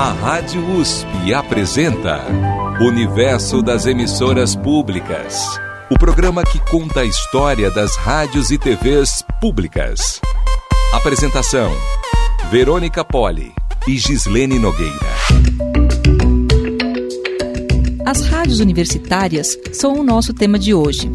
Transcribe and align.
A 0.00 0.12
Rádio 0.12 0.66
USP 0.78 1.34
apresenta 1.34 2.24
Universo 2.80 3.60
das 3.60 3.84
Emissoras 3.84 4.56
Públicas. 4.56 5.46
O 5.90 5.98
programa 5.98 6.42
que 6.42 6.58
conta 6.70 7.00
a 7.00 7.04
história 7.04 7.70
das 7.70 7.94
rádios 7.96 8.50
e 8.50 8.56
TVs 8.56 9.22
públicas. 9.42 10.18
Apresentação: 10.94 11.70
Verônica 12.50 13.04
Poli 13.04 13.52
e 13.86 13.98
Gislene 13.98 14.58
Nogueira. 14.58 14.94
As 18.06 18.22
rádios 18.26 18.58
universitárias 18.58 19.54
são 19.70 20.00
o 20.00 20.02
nosso 20.02 20.32
tema 20.32 20.58
de 20.58 20.72
hoje. 20.72 21.10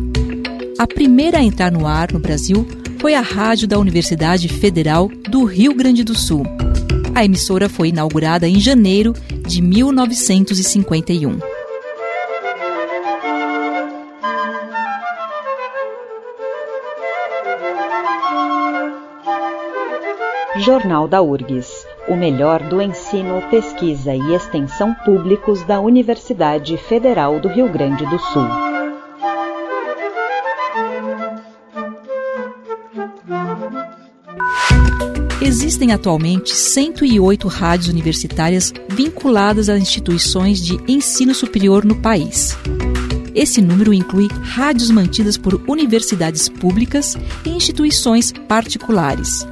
A 0.77 0.85
primeira 0.85 1.39
a 1.39 1.43
entrar 1.43 1.71
no 1.71 1.87
ar 1.87 2.13
no 2.13 2.19
Brasil 2.19 2.67
foi 2.99 3.15
a 3.15 3.21
rádio 3.21 3.67
da 3.67 3.79
Universidade 3.79 4.47
Federal 4.47 5.07
do 5.27 5.43
Rio 5.43 5.73
Grande 5.73 6.03
do 6.03 6.13
Sul 6.13 6.45
a 7.15 7.23
emissora 7.23 7.69
foi 7.69 7.87
inaugurada 7.89 8.45
em 8.45 8.59
janeiro 8.59 9.13
de 9.47 9.61
1951. 9.61 11.39
Jornal 20.57 21.07
da 21.07 21.21
URGS, 21.21 21.87
o 22.09 22.17
melhor 22.17 22.61
do 22.63 22.81
ensino, 22.81 23.41
pesquisa 23.49 24.13
e 24.13 24.33
extensão 24.33 24.93
públicos 25.05 25.63
da 25.63 25.79
Universidade 25.79 26.75
Federal 26.75 27.39
do 27.39 27.47
Rio 27.47 27.69
Grande 27.69 28.05
do 28.05 28.19
Sul. 28.19 28.74
Existem 35.45 35.91
atualmente 35.91 36.55
108 36.55 37.47
rádios 37.47 37.87
universitárias 37.87 38.73
vinculadas 38.89 39.69
a 39.69 39.77
instituições 39.77 40.59
de 40.59 40.75
ensino 40.91 41.35
superior 41.35 41.85
no 41.85 41.93
país. 41.97 42.57
Esse 43.35 43.61
número 43.61 43.93
inclui 43.93 44.27
rádios 44.41 44.89
mantidas 44.89 45.37
por 45.37 45.61
universidades 45.67 46.49
públicas 46.49 47.15
e 47.45 47.49
instituições 47.49 48.33
particulares. 48.47 49.45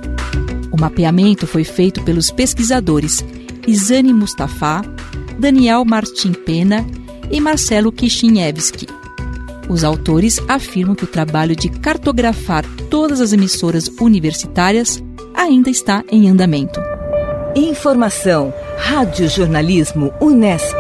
O 0.72 0.82
mapeamento 0.82 1.46
foi 1.46 1.64
feito 1.64 2.02
pelos 2.02 2.32
pesquisadores 2.32 3.24
Isane 3.68 4.12
Mustafa, 4.12 4.82
Daniel 5.38 5.86
Martim 5.86 6.34
Pena 6.34 6.84
e 7.30 7.40
Marcelo 7.40 7.92
Kishinevski. 7.92 8.88
Os 9.70 9.84
autores 9.84 10.40
afirmam 10.48 10.96
que 10.96 11.04
o 11.04 11.08
trabalho 11.08 11.56
de 11.56 11.70
cartografar 11.70 12.66
todas 12.90 13.22
as 13.22 13.32
emissoras 13.32 13.92
universitárias 14.02 15.04
ainda 15.44 15.70
está 15.70 16.04
em 16.10 16.28
andamento. 16.30 16.80
Informação, 17.56 18.52
Rádio 18.78 19.30
Jornalismo 19.30 20.12
Unesp. 20.20 20.76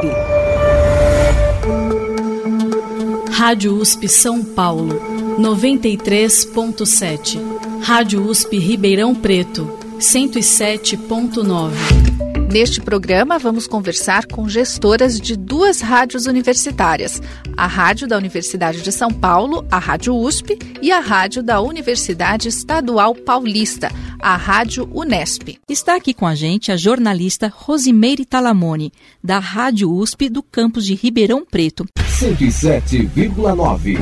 Rádio 3.30 3.75
USP 3.75 4.08
São 4.08 4.44
Paulo, 4.44 5.00
93.7. 5.38 7.39
Rádio 7.81 8.25
USP 8.25 8.58
Ribeirão 8.58 9.14
Preto, 9.14 9.69
107.9. 10.00 12.22
Neste 12.54 12.80
programa, 12.80 13.40
vamos 13.40 13.66
conversar 13.66 14.28
com 14.28 14.48
gestoras 14.48 15.20
de 15.20 15.36
duas 15.36 15.82
rádios 15.82 16.28
universitárias: 16.28 17.20
a 17.58 17.66
Rádio 17.66 18.08
da 18.08 18.16
Universidade 18.16 18.84
de 18.84 18.92
São 18.92 19.09
Paulo, 19.09 19.66
a 19.72 19.80
Rádio 19.80 20.16
USP, 20.16 20.59
e 20.80 20.92
a 20.92 21.00
Rádio 21.00 21.42
da 21.42 21.59
Universidade 21.59 22.48
Estadual 22.48 23.16
Paulista, 23.16 23.90
a 24.20 24.36
Rádio 24.36 24.88
Unesp. 24.94 25.58
Está 25.68 25.96
aqui 25.96 26.14
com 26.14 26.28
a 26.28 26.36
gente 26.36 26.72
a 26.72 26.78
jornalista 26.78 27.52
Rosimeire 27.52 28.24
Talamone, 28.24 28.94
da 29.24 29.40
Rádio 29.40 29.92
USP 29.92 30.30
do 30.30 30.44
campus 30.44 30.86
de 30.86 30.94
Ribeirão 30.94 31.44
Preto. 31.44 31.88
107,9. 31.98 33.98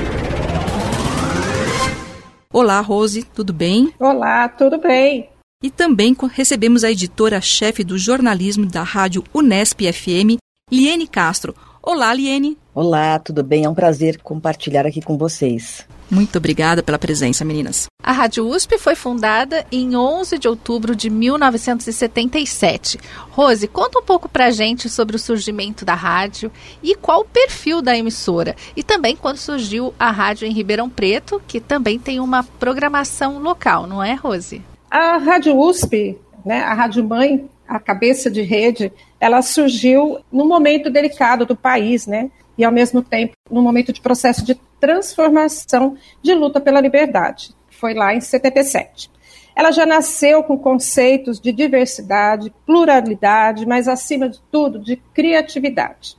Olá, 2.52 2.82
Rose, 2.82 3.24
tudo 3.34 3.54
bem? 3.54 3.94
Olá, 3.98 4.50
tudo 4.50 4.78
bem. 4.78 5.31
E 5.64 5.70
também 5.70 6.18
recebemos 6.34 6.84
a 6.84 6.90
editora-chefe 6.90 7.84
do 7.84 7.96
jornalismo 7.96 8.66
da 8.66 8.82
Rádio 8.82 9.24
Unesp 9.32 9.82
FM, 9.94 10.40
Liene 10.72 11.08
Castro. 11.08 11.56
Olá, 11.84 12.12
Liene. 12.16 12.58
Olá, 12.74 13.20
tudo 13.20 13.44
bem? 13.44 13.66
É 13.66 13.70
um 13.70 13.76
prazer 13.76 14.20
compartilhar 14.24 14.88
aqui 14.88 15.04
com 15.04 15.20
vocês. 15.20 15.86
Muito 16.10 16.36
obrigada 16.40 16.82
pela 16.82 16.98
presença, 16.98 17.46
meninas. 17.46 17.86
A 18.04 18.12
Rádio 18.12 18.48
USP 18.48 18.80
foi 18.80 18.96
fundada 18.96 19.64
em 19.72 19.96
11 19.96 20.40
de 20.40 20.48
outubro 20.48 20.96
de 20.96 21.12
1977. 21.12 22.98
Rose, 23.30 23.68
conta 23.68 24.00
um 24.00 24.04
pouco 24.04 24.28
pra 24.28 24.50
gente 24.50 24.90
sobre 24.90 25.16
o 25.16 25.20
surgimento 25.20 25.86
da 25.86 25.94
rádio 25.94 26.52
e 26.82 26.96
qual 26.96 27.22
o 27.22 27.26
perfil 27.26 27.84
da 27.84 27.96
emissora. 27.96 28.56
E 28.76 28.82
também 28.82 29.16
quando 29.16 29.38
surgiu 29.38 29.94
a 30.00 30.10
rádio 30.10 30.48
em 30.48 30.54
Ribeirão 30.54 30.90
Preto, 30.90 31.40
que 31.48 31.60
também 31.60 32.00
tem 32.00 32.20
uma 32.20 32.44
programação 32.44 33.40
local, 33.40 33.86
não 33.86 34.04
é, 34.04 34.16
Rose? 34.16 34.71
A 34.92 35.16
Rádio 35.16 35.58
USP, 35.58 36.20
né, 36.46 36.60
a 36.64 36.74
Rádio 36.74 37.02
Mãe, 37.02 37.50
a 37.66 37.80
cabeça 37.80 38.30
de 38.30 38.42
rede, 38.42 38.92
ela 39.22 39.42
surgiu 39.42 40.20
num 40.30 40.46
momento 40.46 40.90
delicado 40.90 41.46
do 41.46 41.56
país, 41.56 42.06
né? 42.06 42.30
E 42.58 42.66
ao 42.66 42.74
mesmo 42.74 43.02
tempo 43.02 43.32
num 43.50 43.62
momento 43.62 43.94
de 43.94 44.02
processo 44.02 44.44
de 44.44 44.54
transformação 44.82 45.96
de 46.22 46.34
luta 46.34 46.60
pela 46.60 46.82
liberdade. 46.82 47.56
Foi 47.70 47.94
lá 47.94 48.14
em 48.14 48.20
77. 48.20 49.10
Ela 49.56 49.72
já 49.72 49.86
nasceu 49.86 50.44
com 50.44 50.58
conceitos 50.58 51.40
de 51.40 51.54
diversidade, 51.54 52.54
pluralidade, 52.66 53.66
mas 53.66 53.88
acima 53.88 54.28
de 54.28 54.42
tudo 54.52 54.78
de 54.78 54.98
criatividade. 55.14 56.18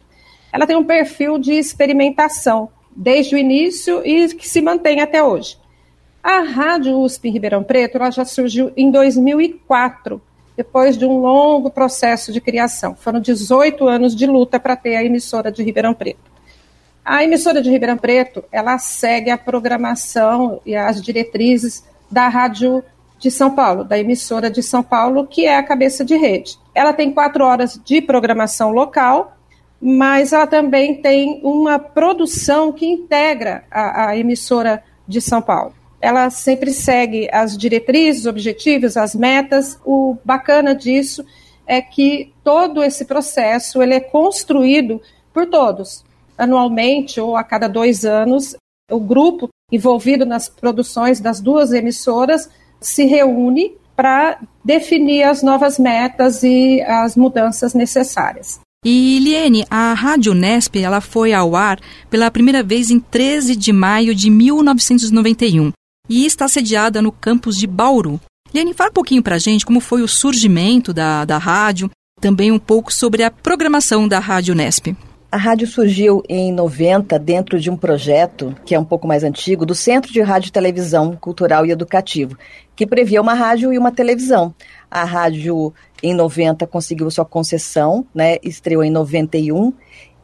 Ela 0.50 0.66
tem 0.66 0.76
um 0.76 0.84
perfil 0.84 1.36
de 1.36 1.52
experimentação 1.52 2.70
desde 2.96 3.34
o 3.34 3.38
início 3.38 4.00
e 4.02 4.28
que 4.28 4.48
se 4.48 4.62
mantém 4.62 5.02
até 5.02 5.22
hoje. 5.22 5.60
A 6.22 6.42
Rádio 6.42 7.00
USP 7.00 7.30
Ribeirão 7.30 7.64
Preto 7.64 7.96
ela 7.96 8.08
já 8.08 8.24
surgiu 8.24 8.72
em 8.76 8.92
2004, 8.92 10.22
depois 10.56 10.96
de 10.96 11.04
um 11.04 11.18
longo 11.18 11.68
processo 11.68 12.32
de 12.32 12.40
criação. 12.40 12.94
Foram 12.94 13.18
18 13.18 13.88
anos 13.88 14.14
de 14.14 14.24
luta 14.24 14.60
para 14.60 14.76
ter 14.76 14.94
a 14.94 15.02
emissora 15.02 15.50
de 15.50 15.64
Ribeirão 15.64 15.92
Preto. 15.92 16.30
A 17.04 17.24
emissora 17.24 17.60
de 17.60 17.68
Ribeirão 17.68 17.98
Preto, 17.98 18.44
ela 18.52 18.78
segue 18.78 19.30
a 19.30 19.36
programação 19.36 20.60
e 20.64 20.76
as 20.76 21.02
diretrizes 21.02 21.84
da 22.08 22.28
Rádio 22.28 22.84
de 23.18 23.28
São 23.28 23.50
Paulo, 23.50 23.82
da 23.82 23.98
emissora 23.98 24.48
de 24.48 24.62
São 24.62 24.82
Paulo, 24.82 25.26
que 25.26 25.44
é 25.46 25.56
a 25.56 25.62
cabeça 25.64 26.04
de 26.04 26.16
rede. 26.16 26.56
Ela 26.72 26.92
tem 26.92 27.12
quatro 27.12 27.44
horas 27.44 27.80
de 27.84 28.00
programação 28.00 28.70
local, 28.70 29.36
mas 29.80 30.32
ela 30.32 30.46
também 30.46 31.02
tem 31.02 31.40
uma 31.42 31.80
produção 31.80 32.72
que 32.72 32.86
integra 32.86 33.64
a, 33.68 34.10
a 34.10 34.16
emissora 34.16 34.84
de 35.08 35.20
São 35.20 35.42
Paulo 35.42 35.81
ela 36.02 36.28
sempre 36.30 36.72
segue 36.72 37.28
as 37.32 37.56
diretrizes, 37.56 38.22
os 38.22 38.26
objetivos, 38.26 38.96
as 38.96 39.14
metas. 39.14 39.78
O 39.86 40.16
bacana 40.24 40.74
disso 40.74 41.24
é 41.64 41.80
que 41.80 42.32
todo 42.42 42.82
esse 42.82 43.04
processo 43.04 43.80
ele 43.80 43.94
é 43.94 44.00
construído 44.00 45.00
por 45.32 45.46
todos. 45.46 46.04
Anualmente 46.36 47.20
ou 47.20 47.36
a 47.36 47.44
cada 47.44 47.68
dois 47.68 48.04
anos, 48.04 48.56
o 48.90 48.98
grupo 48.98 49.48
envolvido 49.70 50.26
nas 50.26 50.48
produções 50.48 51.20
das 51.20 51.40
duas 51.40 51.72
emissoras 51.72 52.50
se 52.80 53.04
reúne 53.04 53.76
para 53.94 54.40
definir 54.64 55.22
as 55.22 55.40
novas 55.40 55.78
metas 55.78 56.42
e 56.42 56.82
as 56.82 57.16
mudanças 57.16 57.74
necessárias. 57.74 58.58
E 58.84 59.20
Liene, 59.20 59.64
a 59.70 59.94
Rádio 59.94 60.34
Nesp 60.34 60.74
ela 60.74 61.00
foi 61.00 61.32
ao 61.32 61.54
ar 61.54 61.78
pela 62.10 62.28
primeira 62.28 62.64
vez 62.64 62.90
em 62.90 62.98
13 62.98 63.54
de 63.54 63.72
maio 63.72 64.12
de 64.12 64.28
1991 64.28 65.70
e 66.08 66.26
está 66.26 66.48
sediada 66.48 67.00
no 67.00 67.12
campus 67.12 67.56
de 67.56 67.66
Bauru. 67.66 68.20
Liane, 68.54 68.74
fala 68.74 68.90
um 68.90 68.94
pouquinho 68.94 69.22
para 69.22 69.36
a 69.36 69.38
gente 69.38 69.64
como 69.64 69.80
foi 69.80 70.02
o 70.02 70.08
surgimento 70.08 70.92
da, 70.92 71.24
da 71.24 71.38
rádio, 71.38 71.90
também 72.20 72.52
um 72.52 72.58
pouco 72.58 72.92
sobre 72.92 73.22
a 73.22 73.30
programação 73.30 74.06
da 74.06 74.18
Rádio 74.18 74.54
Nesp. 74.54 74.94
A 75.32 75.38
rádio 75.38 75.66
surgiu 75.66 76.22
em 76.28 76.52
90 76.52 77.18
dentro 77.18 77.58
de 77.58 77.70
um 77.70 77.76
projeto, 77.76 78.54
que 78.66 78.74
é 78.74 78.78
um 78.78 78.84
pouco 78.84 79.08
mais 79.08 79.24
antigo, 79.24 79.64
do 79.64 79.74
Centro 79.74 80.12
de 80.12 80.20
Rádio 80.20 80.48
e 80.48 80.52
Televisão 80.52 81.16
Cultural 81.16 81.64
e 81.64 81.70
Educativo, 81.70 82.36
que 82.76 82.86
previa 82.86 83.22
uma 83.22 83.32
rádio 83.32 83.72
e 83.72 83.78
uma 83.78 83.90
televisão. 83.90 84.54
A 84.90 85.04
rádio, 85.04 85.72
em 86.02 86.12
90, 86.12 86.66
conseguiu 86.66 87.10
sua 87.10 87.24
concessão, 87.24 88.06
né, 88.14 88.36
estreou 88.42 88.84
em 88.84 88.90
91, 88.90 89.72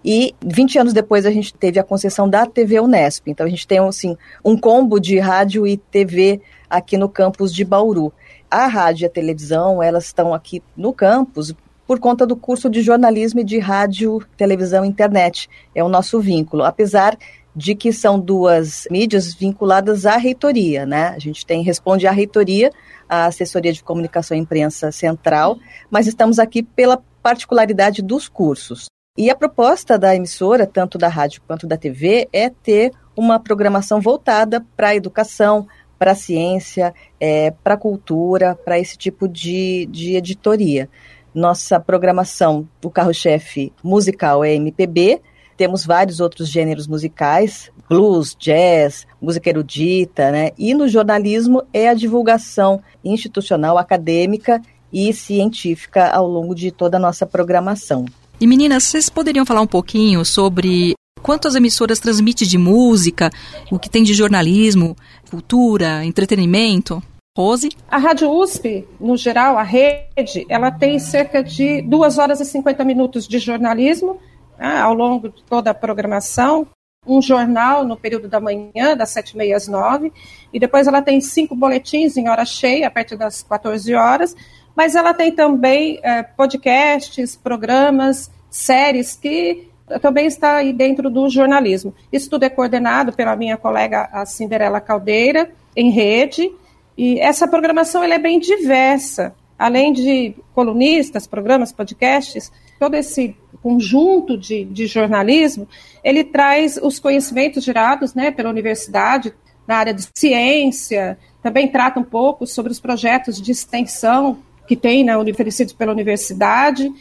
e 0.05 0.35
20 0.45 0.79
anos 0.79 0.93
depois 0.93 1.27
a 1.27 1.31
gente 1.31 1.53
teve 1.53 1.79
a 1.79 1.85
concessão 1.85 2.29
da 2.29 2.47
TV 2.47 2.81
Unesp. 2.81 3.29
Então 3.29 3.47
a 3.47 3.50
gente 3.50 3.67
tem 3.67 3.79
assim, 3.79 4.17
um 4.45 4.56
combo 4.56 5.00
de 5.00 5.19
rádio 5.19 5.67
e 5.67 5.77
TV 5.77 6.41
aqui 6.69 6.97
no 6.97 7.09
campus 7.09 7.53
de 7.53 7.65
Bauru. 7.65 8.12
A 8.50 8.67
rádio 8.67 9.05
e 9.05 9.06
a 9.06 9.11
televisão, 9.11 9.83
elas 9.83 10.06
estão 10.06 10.33
aqui 10.33 10.62
no 10.77 10.93
campus 10.93 11.55
por 11.87 11.99
conta 11.99 12.27
do 12.27 12.37
curso 12.37 12.69
de 12.69 12.83
jornalismo 12.83 13.41
e 13.41 13.45
de 13.45 13.59
rádio, 13.59 14.23
televisão 14.37 14.85
e 14.85 14.89
internet. 14.89 15.49
É 15.75 15.83
o 15.83 15.89
nosso 15.89 16.21
vínculo. 16.21 16.62
Apesar 16.62 17.17
de 17.56 17.75
que 17.75 17.93
são 17.93 18.21
duas 18.21 18.87
mídias 18.91 19.35
vinculadas 19.35 20.06
à 20.06 20.17
reitoria, 20.17 20.87
né? 20.87 21.09
A 21.09 21.19
gente 21.19 21.44
tem 21.44 21.62
responde 21.62 22.06
à 22.06 22.12
reitoria, 22.12 22.71
a 23.09 23.27
assessoria 23.27 23.73
de 23.73 23.83
comunicação 23.83 24.37
e 24.37 24.41
imprensa 24.41 24.93
central, 24.93 25.59
mas 25.91 26.06
estamos 26.06 26.39
aqui 26.39 26.62
pela 26.62 27.03
particularidade 27.23 28.01
dos 28.01 28.29
cursos. 28.29 28.87
E 29.19 29.31
a 29.31 29.35
proposta 29.35 29.99
da 29.99 30.15
emissora, 30.15 30.65
tanto 30.65 30.97
da 30.97 31.09
rádio 31.09 31.43
quanto 31.44 31.67
da 31.67 31.76
TV, 31.76 32.29
é 32.32 32.49
ter 32.49 32.93
uma 33.17 33.41
programação 33.41 34.00
voltada 34.00 34.65
para 34.76 34.91
a 34.91 34.94
educação, 34.94 35.67
para 35.99 36.12
a 36.12 36.15
ciência, 36.15 36.94
é, 37.19 37.50
para 37.50 37.75
a 37.75 37.76
cultura, 37.76 38.55
para 38.55 38.79
esse 38.79 38.97
tipo 38.97 39.26
de, 39.26 39.87
de 39.91 40.15
editoria. 40.15 40.88
Nossa 41.35 41.81
programação, 41.81 42.69
o 42.81 42.88
carro-chefe 42.88 43.73
musical 43.82 44.44
é 44.44 44.55
MPB, 44.55 45.20
temos 45.56 45.85
vários 45.85 46.20
outros 46.20 46.49
gêneros 46.49 46.87
musicais, 46.87 47.73
blues, 47.88 48.37
jazz, 48.38 49.05
música 49.20 49.50
erudita, 49.50 50.31
né? 50.31 50.53
E 50.56 50.73
no 50.75 50.87
jornalismo 50.87 51.65
é 51.73 51.88
a 51.88 51.94
divulgação 51.94 52.81
institucional, 53.05 53.79
acadêmica 53.79 54.62
e 54.93 55.12
científica 55.12 56.09
ao 56.09 56.29
longo 56.29 56.55
de 56.55 56.70
toda 56.70 56.99
a 56.99 57.00
nossa 57.00 57.26
programação. 57.26 58.06
E 58.40 58.46
meninas, 58.46 58.85
vocês 58.85 59.08
poderiam 59.08 59.44
falar 59.44 59.62
um 59.62 59.67
pouquinho 59.67 60.25
sobre 60.25 60.94
quanto 61.20 61.49
as 61.49 61.56
emissoras 61.56 61.99
transmitem 61.99 62.46
de 62.46 62.56
música, 62.56 63.31
o 63.69 63.81
que 63.81 63.90
tem 63.90 64.05
de 64.05 64.14
jornalismo, 64.14 64.96
cultura, 65.29 66.05
entretenimento? 66.05 67.02
Rose? 67.37 67.70
A 67.90 67.99
Rádio 67.99 68.31
USP, 68.31 68.87
no 69.00 69.17
geral, 69.17 69.58
a 69.58 69.64
rede, 69.64 70.46
ela 70.49 70.70
tem 70.70 71.00
cerca 71.00 71.43
de 71.43 71.82
2 71.82 72.19
horas 72.19 72.40
e 72.40 72.44
50 72.44 72.85
minutos 72.85 73.26
de 73.26 73.40
jornalismo 73.40 74.20
né, 74.56 74.79
ao 74.79 74.94
longo 74.94 75.31
de 75.31 75.43
toda 75.43 75.70
a 75.70 75.75
programação, 75.75 76.64
um 77.05 77.20
jornal 77.20 77.84
no 77.84 77.96
período 77.96 78.29
da 78.29 78.38
manhã, 78.38 78.96
das 78.96 79.14
7h30 79.14 79.55
às 79.55 79.67
9 79.67 80.12
e 80.52 80.61
depois 80.61 80.87
ela 80.87 81.02
tem 81.02 81.20
cinco 81.20 81.56
boletins 81.56 82.17
em 82.17 82.29
hora 82.29 82.44
cheia, 82.44 82.87
a 82.87 82.91
partir 82.91 83.17
das 83.17 83.43
14 83.43 83.94
horas, 83.94 84.37
mas 84.79 84.95
ela 84.95 85.13
tem 85.13 85.33
também 85.33 85.99
é, 86.05 86.23
podcasts, 86.23 87.35
programas, 87.35 88.31
séries 88.49 89.17
que 89.17 89.69
também 90.01 90.27
está 90.27 90.55
aí 90.55 90.73
dentro 90.73 91.11
do 91.11 91.29
jornalismo. 91.29 91.93
Isso 92.13 92.31
tudo 92.31 92.45
é 92.45 92.49
coordenado 92.49 93.13
pela 93.13 93.35
minha 93.35 93.57
colega, 93.57 94.09
a 94.13 94.25
Cinderela 94.25 94.81
Caldeira, 94.81 95.51
em 95.75 95.91
rede, 95.91 96.49
e 96.97 97.19
essa 97.19 97.49
programação 97.49 98.05
ela 98.05 98.15
é 98.15 98.21
bem 98.21 98.39
diversa. 98.39 99.35
Além 99.59 99.93
de 99.93 100.37
colunistas, 100.55 101.27
programas, 101.27 101.73
podcasts, 101.73 102.53
todo 102.79 102.95
esse 102.95 103.37
conjunto 103.61 104.39
de, 104.39 104.65
de 104.65 104.87
jornalismo, 104.87 105.67
ele 106.05 106.23
traz 106.23 106.79
os 106.81 107.01
conhecimentos 107.01 107.65
gerados 107.65 108.15
né, 108.15 108.31
pela 108.31 108.49
universidade 108.49 109.35
na 109.67 109.79
área 109.79 109.93
de 109.93 110.09
ciência, 110.15 111.19
também 111.43 111.67
trata 111.67 111.99
um 111.99 112.05
pouco 112.05 112.47
sobre 112.47 112.71
os 112.71 112.79
projetos 112.79 113.43
de 113.43 113.51
extensão 113.51 114.39
que 114.69 114.76
tem 114.76 115.03
né, 115.03 115.17
oferecidos 115.17 115.73
pela 115.73 115.93
universidade. 115.93 116.93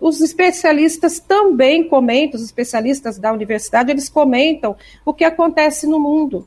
Os 0.00 0.20
especialistas 0.20 1.18
também 1.18 1.88
comentam, 1.88 2.38
os 2.38 2.46
especialistas 2.46 3.18
da 3.18 3.32
universidade, 3.32 3.90
eles 3.90 4.08
comentam 4.08 4.76
o 5.04 5.12
que 5.12 5.24
acontece 5.24 5.88
no 5.88 5.98
mundo, 5.98 6.46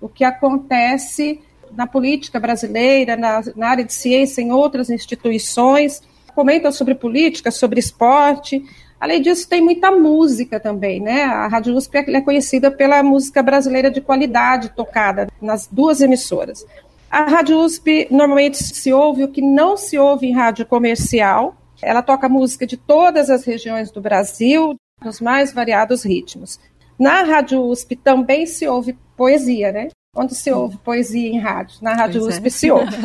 o 0.00 0.08
que 0.08 0.24
acontece 0.24 1.40
na 1.72 1.86
política 1.86 2.40
brasileira, 2.40 3.16
na, 3.16 3.42
na 3.54 3.68
área 3.68 3.84
de 3.84 3.94
ciência, 3.94 4.42
em 4.42 4.50
outras 4.50 4.90
instituições, 4.90 6.02
comentam 6.34 6.72
sobre 6.72 6.94
política, 6.94 7.50
sobre 7.50 7.78
esporte. 7.78 8.64
Além 8.98 9.20
disso, 9.20 9.48
tem 9.48 9.60
muita 9.60 9.90
música 9.90 10.58
também, 10.58 11.00
né? 11.00 11.24
A 11.24 11.46
Rádio 11.46 11.74
USP 11.74 11.98
é 11.98 12.20
conhecida 12.20 12.70
pela 12.70 13.02
música 13.02 13.42
brasileira 13.42 13.90
de 13.90 14.00
qualidade 14.00 14.70
tocada 14.70 15.28
nas 15.40 15.66
duas 15.66 16.00
emissoras. 16.00 16.64
A 17.16 17.22
Rádio 17.22 17.58
USP 17.60 18.08
normalmente 18.10 18.62
se 18.62 18.92
ouve 18.92 19.24
o 19.24 19.28
que 19.28 19.40
não 19.40 19.74
se 19.74 19.96
ouve 19.96 20.26
em 20.26 20.34
rádio 20.34 20.66
comercial. 20.66 21.56
Ela 21.80 22.02
toca 22.02 22.28
música 22.28 22.66
de 22.66 22.76
todas 22.76 23.30
as 23.30 23.42
regiões 23.42 23.90
do 23.90 24.02
Brasil, 24.02 24.76
nos 25.02 25.18
mais 25.18 25.50
variados 25.50 26.04
ritmos. 26.04 26.60
Na 26.98 27.22
Rádio 27.22 27.62
USP 27.62 27.96
também 27.96 28.44
se 28.44 28.68
ouve 28.68 28.98
poesia, 29.16 29.72
né? 29.72 29.88
Onde 30.14 30.34
se 30.34 30.52
ouve 30.52 30.76
poesia 30.76 31.26
em 31.26 31.38
rádio? 31.38 31.78
Na 31.80 31.94
Rádio 31.94 32.20
pois 32.20 32.34
USP 32.34 32.46
é. 32.48 32.50
se 32.50 32.70
ouve. 32.70 32.96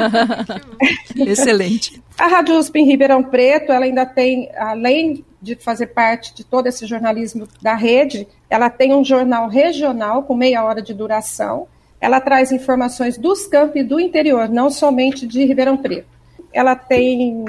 Excelente. 1.25 2.03
A 2.17 2.27
Rádio 2.27 2.59
USP 2.59 2.79
em 2.79 2.85
Ribeirão 2.85 3.23
Preto, 3.23 3.71
ela 3.71 3.85
ainda 3.85 4.05
tem, 4.05 4.51
além 4.57 5.23
de 5.41 5.55
fazer 5.55 5.87
parte 5.87 6.35
de 6.35 6.43
todo 6.43 6.67
esse 6.67 6.85
jornalismo 6.85 7.47
da 7.61 7.75
rede, 7.75 8.27
ela 8.49 8.69
tem 8.69 8.93
um 8.93 9.05
jornal 9.05 9.47
regional 9.47 10.23
com 10.23 10.35
meia 10.35 10.65
hora 10.65 10.81
de 10.81 10.93
duração, 10.93 11.65
ela 12.01 12.19
traz 12.19 12.51
informações 12.51 13.15
dos 13.15 13.45
campos 13.45 13.79
e 13.79 13.83
do 13.83 13.99
interior, 13.99 14.49
não 14.49 14.71
somente 14.71 15.27
de 15.27 15.45
Ribeirão 15.45 15.77
Preto. 15.77 16.07
Ela 16.51 16.75
tem 16.75 17.45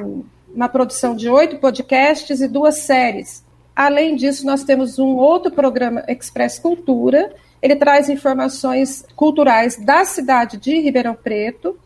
uma 0.54 0.68
produção 0.68 1.16
de 1.16 1.30
oito 1.30 1.56
podcasts 1.56 2.42
e 2.42 2.46
duas 2.46 2.76
séries. 2.80 3.42
Além 3.74 4.14
disso, 4.14 4.44
nós 4.44 4.62
temos 4.62 4.98
um 4.98 5.16
outro 5.16 5.50
programa, 5.50 6.04
Express 6.06 6.58
Cultura. 6.58 7.34
Ele 7.62 7.74
traz 7.76 8.10
informações 8.10 9.06
culturais 9.16 9.76
da 9.82 10.04
cidade 10.04 10.58
de 10.58 10.78
Ribeirão 10.78 11.14
Preto 11.14 11.78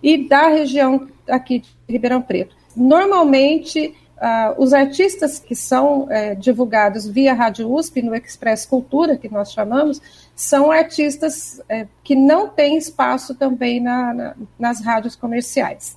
e 0.00 0.28
da 0.28 0.46
região 0.46 1.08
aqui 1.28 1.58
de 1.58 1.68
Ribeirão 1.88 2.22
Preto. 2.22 2.54
Normalmente, 2.76 3.94
Uh, 4.22 4.54
os 4.56 4.72
artistas 4.72 5.40
que 5.40 5.56
são 5.56 6.06
é, 6.08 6.36
divulgados 6.36 7.08
via 7.08 7.34
Rádio 7.34 7.68
USP 7.68 8.02
no 8.02 8.14
Express 8.14 8.64
Cultura, 8.64 9.16
que 9.16 9.28
nós 9.28 9.50
chamamos, 9.50 10.00
são 10.36 10.70
artistas 10.70 11.60
é, 11.68 11.88
que 12.04 12.14
não 12.14 12.48
têm 12.48 12.78
espaço 12.78 13.34
também 13.34 13.80
na, 13.80 14.14
na, 14.14 14.34
nas 14.56 14.80
rádios 14.80 15.16
comerciais. 15.16 15.96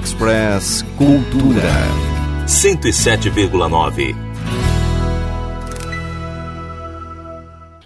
Express 0.00 0.82
Cultura 0.96 1.72
107,9 2.46 4.14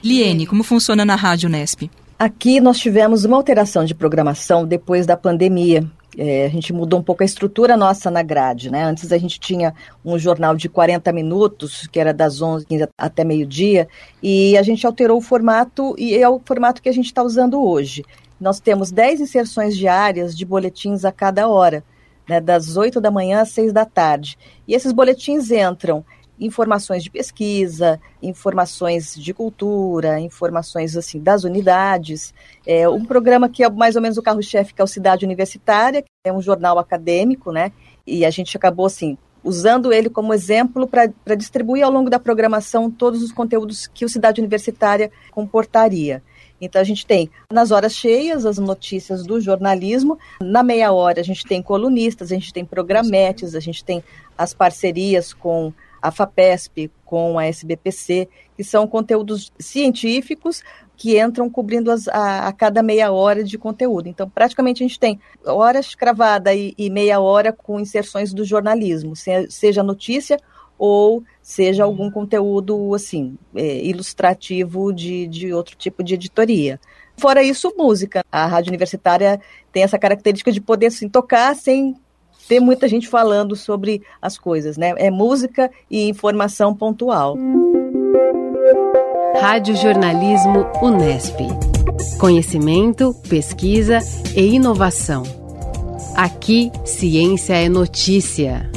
Liene, 0.04 0.46
como 0.46 0.62
funciona 0.62 1.06
na 1.06 1.16
Rádio 1.16 1.48
Nesp? 1.48 1.90
Aqui 2.18 2.60
nós 2.60 2.78
tivemos 2.78 3.24
uma 3.24 3.38
alteração 3.38 3.86
de 3.86 3.94
programação 3.94 4.66
depois 4.66 5.06
da 5.06 5.16
pandemia. 5.16 5.90
É, 6.20 6.46
a 6.46 6.48
gente 6.48 6.72
mudou 6.72 6.98
um 6.98 7.02
pouco 7.02 7.22
a 7.22 7.26
estrutura 7.26 7.76
nossa 7.76 8.10
na 8.10 8.24
grade, 8.24 8.72
né? 8.72 8.82
Antes 8.82 9.12
a 9.12 9.18
gente 9.18 9.38
tinha 9.38 9.72
um 10.04 10.18
jornal 10.18 10.56
de 10.56 10.68
40 10.68 11.12
minutos, 11.12 11.86
que 11.86 12.00
era 12.00 12.12
das 12.12 12.42
11 12.42 12.66
até 12.98 13.22
meio-dia, 13.22 13.86
e 14.20 14.58
a 14.58 14.62
gente 14.62 14.84
alterou 14.84 15.18
o 15.18 15.20
formato 15.20 15.94
e 15.96 16.16
é 16.16 16.28
o 16.28 16.40
formato 16.44 16.82
que 16.82 16.88
a 16.88 16.92
gente 16.92 17.06
está 17.06 17.22
usando 17.22 17.62
hoje. 17.62 18.04
Nós 18.40 18.58
temos 18.58 18.90
10 18.90 19.20
inserções 19.20 19.76
diárias 19.76 20.36
de 20.36 20.44
boletins 20.44 21.04
a 21.04 21.12
cada 21.12 21.46
hora, 21.46 21.84
né, 22.28 22.40
das 22.40 22.76
8 22.76 23.00
da 23.00 23.12
manhã 23.12 23.40
às 23.42 23.50
6 23.50 23.72
da 23.72 23.84
tarde. 23.84 24.36
E 24.66 24.74
esses 24.74 24.90
boletins 24.90 25.52
entram 25.52 26.04
informações 26.40 27.02
de 27.02 27.10
pesquisa, 27.10 28.00
informações 28.22 29.14
de 29.14 29.34
cultura, 29.34 30.20
informações 30.20 30.96
assim 30.96 31.20
das 31.20 31.44
unidades. 31.44 32.32
É 32.66 32.88
um 32.88 33.04
programa 33.04 33.48
que 33.48 33.64
é 33.64 33.70
mais 33.70 33.96
ou 33.96 34.02
menos 34.02 34.18
o 34.18 34.22
carro-chefe, 34.22 34.74
que 34.74 34.80
é 34.80 34.84
o 34.84 34.88
Cidade 34.88 35.24
Universitária, 35.24 36.02
que 36.02 36.08
é 36.24 36.32
um 36.32 36.42
jornal 36.42 36.78
acadêmico, 36.78 37.52
né? 37.52 37.72
E 38.06 38.24
a 38.24 38.30
gente 38.30 38.56
acabou 38.56 38.86
assim 38.86 39.16
usando 39.42 39.92
ele 39.92 40.10
como 40.10 40.34
exemplo 40.34 40.86
para 40.86 41.34
distribuir 41.34 41.84
ao 41.84 41.90
longo 41.90 42.10
da 42.10 42.18
programação 42.18 42.90
todos 42.90 43.22
os 43.22 43.32
conteúdos 43.32 43.86
que 43.86 44.04
o 44.04 44.08
Cidade 44.08 44.40
Universitária 44.40 45.10
comportaria. 45.30 46.22
Então 46.60 46.80
a 46.80 46.84
gente 46.84 47.06
tem 47.06 47.30
nas 47.52 47.70
horas 47.70 47.94
cheias 47.94 48.44
as 48.44 48.58
notícias 48.58 49.24
do 49.24 49.40
jornalismo, 49.40 50.18
na 50.40 50.62
meia 50.62 50.92
hora 50.92 51.20
a 51.20 51.24
gente 51.24 51.46
tem 51.46 51.62
colunistas, 51.62 52.32
a 52.32 52.34
gente 52.34 52.52
tem 52.52 52.64
programetes, 52.64 53.54
a 53.54 53.60
gente 53.60 53.84
tem 53.84 54.02
as 54.36 54.52
parcerias 54.52 55.32
com 55.32 55.72
a 56.00 56.10
FAPESP, 56.10 56.90
com 57.04 57.38
a 57.38 57.46
SBPC, 57.46 58.28
que 58.56 58.64
são 58.64 58.86
conteúdos 58.86 59.52
científicos 59.58 60.62
que 60.96 61.20
entram 61.20 61.48
cobrindo 61.48 61.92
as, 61.92 62.08
a, 62.08 62.48
a, 62.48 62.52
cada 62.52 62.82
meia 62.82 63.12
hora 63.12 63.44
de 63.44 63.56
conteúdo. 63.56 64.08
Então, 64.08 64.28
praticamente 64.28 64.82
a 64.82 64.86
gente 64.86 64.98
tem 64.98 65.20
horas 65.46 65.94
cravada 65.94 66.52
e, 66.52 66.74
e 66.76 66.90
meia 66.90 67.20
hora 67.20 67.52
com 67.52 67.78
inserções 67.78 68.34
do 68.34 68.44
jornalismo, 68.44 69.14
se, 69.14 69.48
seja 69.48 69.82
notícia 69.82 70.38
ou 70.76 71.24
seja 71.42 71.84
algum 71.84 72.10
conteúdo 72.10 72.94
assim 72.94 73.36
é, 73.54 73.84
ilustrativo 73.84 74.92
de, 74.92 75.26
de 75.26 75.52
outro 75.52 75.76
tipo 75.76 76.02
de 76.02 76.14
editoria. 76.14 76.80
Fora 77.16 77.42
isso, 77.42 77.74
música. 77.76 78.24
A 78.30 78.46
rádio 78.46 78.70
universitária 78.70 79.40
tem 79.72 79.82
essa 79.82 79.98
característica 79.98 80.52
de 80.52 80.60
poder 80.60 80.86
assim, 80.86 81.08
tocar 81.08 81.54
sem 81.56 81.96
ter 82.48 82.60
muita 82.60 82.88
gente 82.88 83.06
falando 83.06 83.54
sobre 83.54 84.02
as 84.20 84.38
coisas, 84.38 84.76
né? 84.76 84.94
É 84.96 85.10
música 85.10 85.70
e 85.90 86.08
informação 86.08 86.74
pontual. 86.74 87.36
Rádio 89.40 89.76
Jornalismo 89.76 90.66
Unesp. 90.82 91.36
Conhecimento, 92.18 93.14
pesquisa 93.28 93.98
e 94.34 94.54
inovação. 94.54 95.22
Aqui, 96.16 96.72
ciência 96.84 97.54
é 97.54 97.68
notícia. 97.68 98.68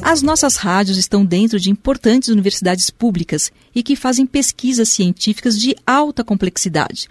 As 0.00 0.22
nossas 0.22 0.56
rádios 0.56 0.96
estão 0.96 1.26
dentro 1.26 1.60
de 1.60 1.70
importantes 1.70 2.30
universidades 2.30 2.88
públicas 2.88 3.52
e 3.74 3.82
que 3.82 3.94
fazem 3.94 4.24
pesquisas 4.24 4.88
científicas 4.88 5.60
de 5.60 5.76
alta 5.86 6.24
complexidade. 6.24 7.08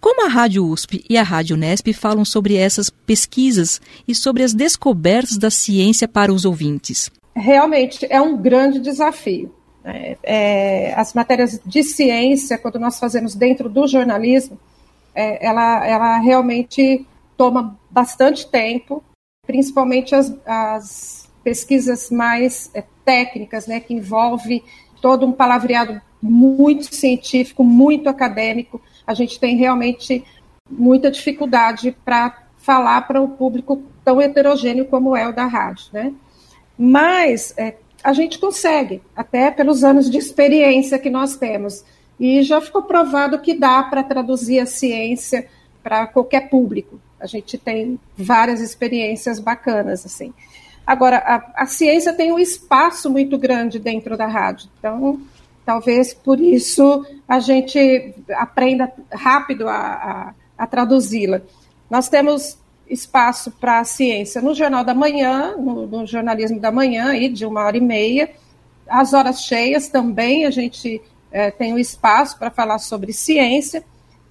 Como 0.00 0.24
a 0.24 0.28
Rádio 0.28 0.64
USP 0.64 1.04
e 1.10 1.16
a 1.16 1.22
Rádio 1.22 1.56
Nesp 1.56 1.92
falam 1.92 2.24
sobre 2.24 2.56
essas 2.56 2.88
pesquisas 2.88 3.80
e 4.06 4.14
sobre 4.14 4.44
as 4.44 4.54
descobertas 4.54 5.36
da 5.36 5.50
ciência 5.50 6.06
para 6.06 6.32
os 6.32 6.44
ouvintes? 6.44 7.10
Realmente 7.34 8.06
é 8.08 8.20
um 8.20 8.36
grande 8.36 8.78
desafio. 8.78 9.52
É, 9.84 10.16
é, 10.22 10.94
as 10.94 11.14
matérias 11.14 11.60
de 11.64 11.82
ciência, 11.82 12.58
quando 12.58 12.78
nós 12.78 12.98
fazemos 12.98 13.34
dentro 13.34 13.68
do 13.68 13.86
jornalismo, 13.86 14.58
é, 15.14 15.44
ela, 15.44 15.86
ela 15.86 16.18
realmente 16.18 17.04
toma 17.36 17.76
bastante 17.90 18.46
tempo, 18.46 19.02
principalmente 19.46 20.14
as, 20.14 20.32
as 20.46 21.28
pesquisas 21.42 22.10
mais 22.10 22.70
é, 22.74 22.84
técnicas, 23.04 23.66
né, 23.66 23.80
que 23.80 23.94
envolve 23.94 24.62
todo 25.00 25.26
um 25.26 25.32
palavreado 25.32 26.00
muito 26.20 26.94
científico, 26.94 27.64
muito 27.64 28.08
acadêmico. 28.08 28.80
A 29.08 29.14
gente 29.14 29.40
tem 29.40 29.56
realmente 29.56 30.22
muita 30.70 31.10
dificuldade 31.10 31.96
para 32.04 32.42
falar 32.58 33.00
para 33.08 33.22
um 33.22 33.30
público 33.30 33.82
tão 34.04 34.20
heterogêneo 34.20 34.84
como 34.84 35.16
é 35.16 35.26
o 35.26 35.32
da 35.32 35.46
rádio, 35.46 35.86
né? 35.94 36.12
Mas 36.76 37.54
é, 37.56 37.76
a 38.04 38.12
gente 38.12 38.38
consegue, 38.38 39.00
até 39.16 39.50
pelos 39.50 39.82
anos 39.82 40.10
de 40.10 40.18
experiência 40.18 40.98
que 40.98 41.08
nós 41.08 41.36
temos. 41.36 41.82
E 42.20 42.42
já 42.42 42.60
ficou 42.60 42.82
provado 42.82 43.38
que 43.38 43.54
dá 43.54 43.82
para 43.84 44.02
traduzir 44.02 44.60
a 44.60 44.66
ciência 44.66 45.48
para 45.82 46.06
qualquer 46.06 46.50
público. 46.50 47.00
A 47.18 47.26
gente 47.26 47.56
tem 47.56 47.98
várias 48.16 48.60
experiências 48.60 49.40
bacanas, 49.40 50.04
assim. 50.04 50.34
Agora, 50.86 51.18
a, 51.18 51.62
a 51.62 51.66
ciência 51.66 52.12
tem 52.12 52.30
um 52.32 52.38
espaço 52.38 53.08
muito 53.08 53.38
grande 53.38 53.78
dentro 53.78 54.16
da 54.16 54.26
rádio, 54.26 54.68
então 54.78 55.18
talvez 55.68 56.14
por 56.14 56.40
isso 56.40 57.04
a 57.28 57.40
gente 57.40 58.14
aprenda 58.30 58.90
rápido 59.12 59.68
a, 59.68 59.76
a, 59.76 60.34
a 60.56 60.66
traduzi-la. 60.66 61.42
Nós 61.90 62.08
temos 62.08 62.56
espaço 62.88 63.50
para 63.50 63.80
a 63.80 63.84
ciência 63.84 64.40
no 64.40 64.54
Jornal 64.54 64.82
da 64.82 64.94
Manhã, 64.94 65.58
no, 65.58 65.86
no, 65.86 66.06
jornalismo 66.06 66.58
da 66.58 66.72
manhã, 66.72 67.10
aí, 67.10 67.28
de 67.28 67.44
uma 67.44 67.64
hora 67.64 67.76
e 67.76 67.82
meia. 67.82 68.30
As 68.88 69.12
horas 69.12 69.42
cheias 69.42 69.88
também 69.88 70.46
a 70.46 70.50
gente 70.50 71.02
é, 71.30 71.50
tem 71.50 71.74
um 71.74 71.78
espaço 71.78 72.38
para 72.38 72.50
falar 72.50 72.78
sobre 72.78 73.12
ciência, 73.12 73.84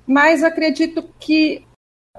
mas 0.07 0.43
acredito 0.43 1.07
que 1.19 1.63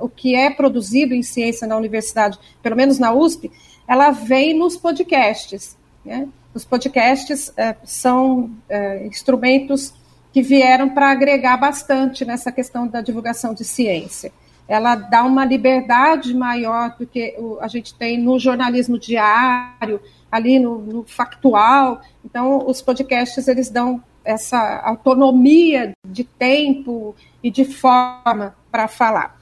o 0.00 0.08
que 0.08 0.36
é 0.36 0.48
produzido 0.48 1.12
em 1.12 1.24
ciência 1.24 1.66
na 1.66 1.76
universidade, 1.76 2.38
pelo 2.62 2.76
menos 2.76 3.00
na 3.00 3.12
USP, 3.12 3.50
ela 3.88 4.12
vem 4.12 4.56
nos 4.56 4.76
podcasts. 4.76 5.76
Né? 6.04 6.28
Os 6.58 6.64
podcasts 6.64 7.52
é, 7.56 7.76
são 7.84 8.50
é, 8.68 9.06
instrumentos 9.06 9.94
que 10.32 10.42
vieram 10.42 10.88
para 10.90 11.08
agregar 11.08 11.56
bastante 11.56 12.24
nessa 12.24 12.50
questão 12.50 12.84
da 12.84 13.00
divulgação 13.00 13.54
de 13.54 13.62
ciência. 13.62 14.32
Ela 14.66 14.96
dá 14.96 15.22
uma 15.22 15.44
liberdade 15.44 16.34
maior 16.34 16.96
do 16.98 17.06
que 17.06 17.36
a 17.60 17.68
gente 17.68 17.94
tem 17.94 18.18
no 18.18 18.40
jornalismo 18.40 18.98
diário, 18.98 20.00
ali 20.32 20.58
no, 20.58 20.80
no 20.80 21.04
factual. 21.04 22.00
Então, 22.24 22.66
os 22.66 22.82
podcasts 22.82 23.46
eles 23.46 23.70
dão 23.70 24.02
essa 24.24 24.80
autonomia 24.80 25.92
de 26.04 26.24
tempo 26.24 27.14
e 27.40 27.52
de 27.52 27.64
forma 27.64 28.56
para 28.68 28.88
falar. 28.88 29.38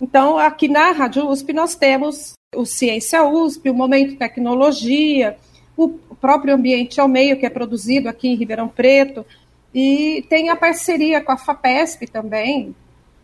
Então, 0.00 0.38
aqui 0.38 0.68
na 0.68 0.92
Rádio 0.92 1.28
USP, 1.28 1.52
nós 1.52 1.74
temos 1.74 2.34
o 2.54 2.64
Ciência 2.64 3.24
USP, 3.24 3.70
o 3.70 3.74
Momento 3.74 4.16
Tecnologia, 4.16 5.36
o 5.84 6.14
próprio 6.14 6.54
Ambiente 6.54 7.00
ao 7.00 7.08
Meio, 7.08 7.38
que 7.38 7.46
é 7.46 7.50
produzido 7.50 8.08
aqui 8.08 8.28
em 8.28 8.34
Ribeirão 8.34 8.68
Preto, 8.68 9.24
e 9.74 10.24
tem 10.28 10.48
a 10.48 10.56
parceria 10.56 11.20
com 11.20 11.32
a 11.32 11.36
FAPESP 11.36 12.06
também, 12.06 12.74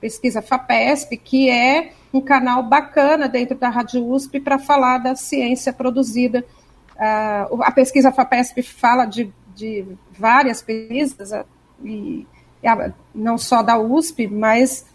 Pesquisa 0.00 0.42
FAPESP, 0.42 1.16
que 1.16 1.50
é 1.50 1.92
um 2.12 2.20
canal 2.20 2.62
bacana 2.62 3.28
dentro 3.28 3.56
da 3.56 3.68
Rádio 3.68 4.06
USP 4.06 4.38
para 4.40 4.58
falar 4.58 4.98
da 4.98 5.16
ciência 5.16 5.72
produzida. 5.72 6.44
Uh, 6.94 7.62
a 7.62 7.70
pesquisa 7.72 8.12
FAPESP 8.12 8.62
fala 8.62 9.06
de, 9.06 9.32
de 9.54 9.84
várias 10.10 10.62
pesquisas, 10.62 11.30
e, 11.82 12.26
não 13.14 13.38
só 13.38 13.62
da 13.62 13.78
USP, 13.78 14.26
mas 14.26 14.86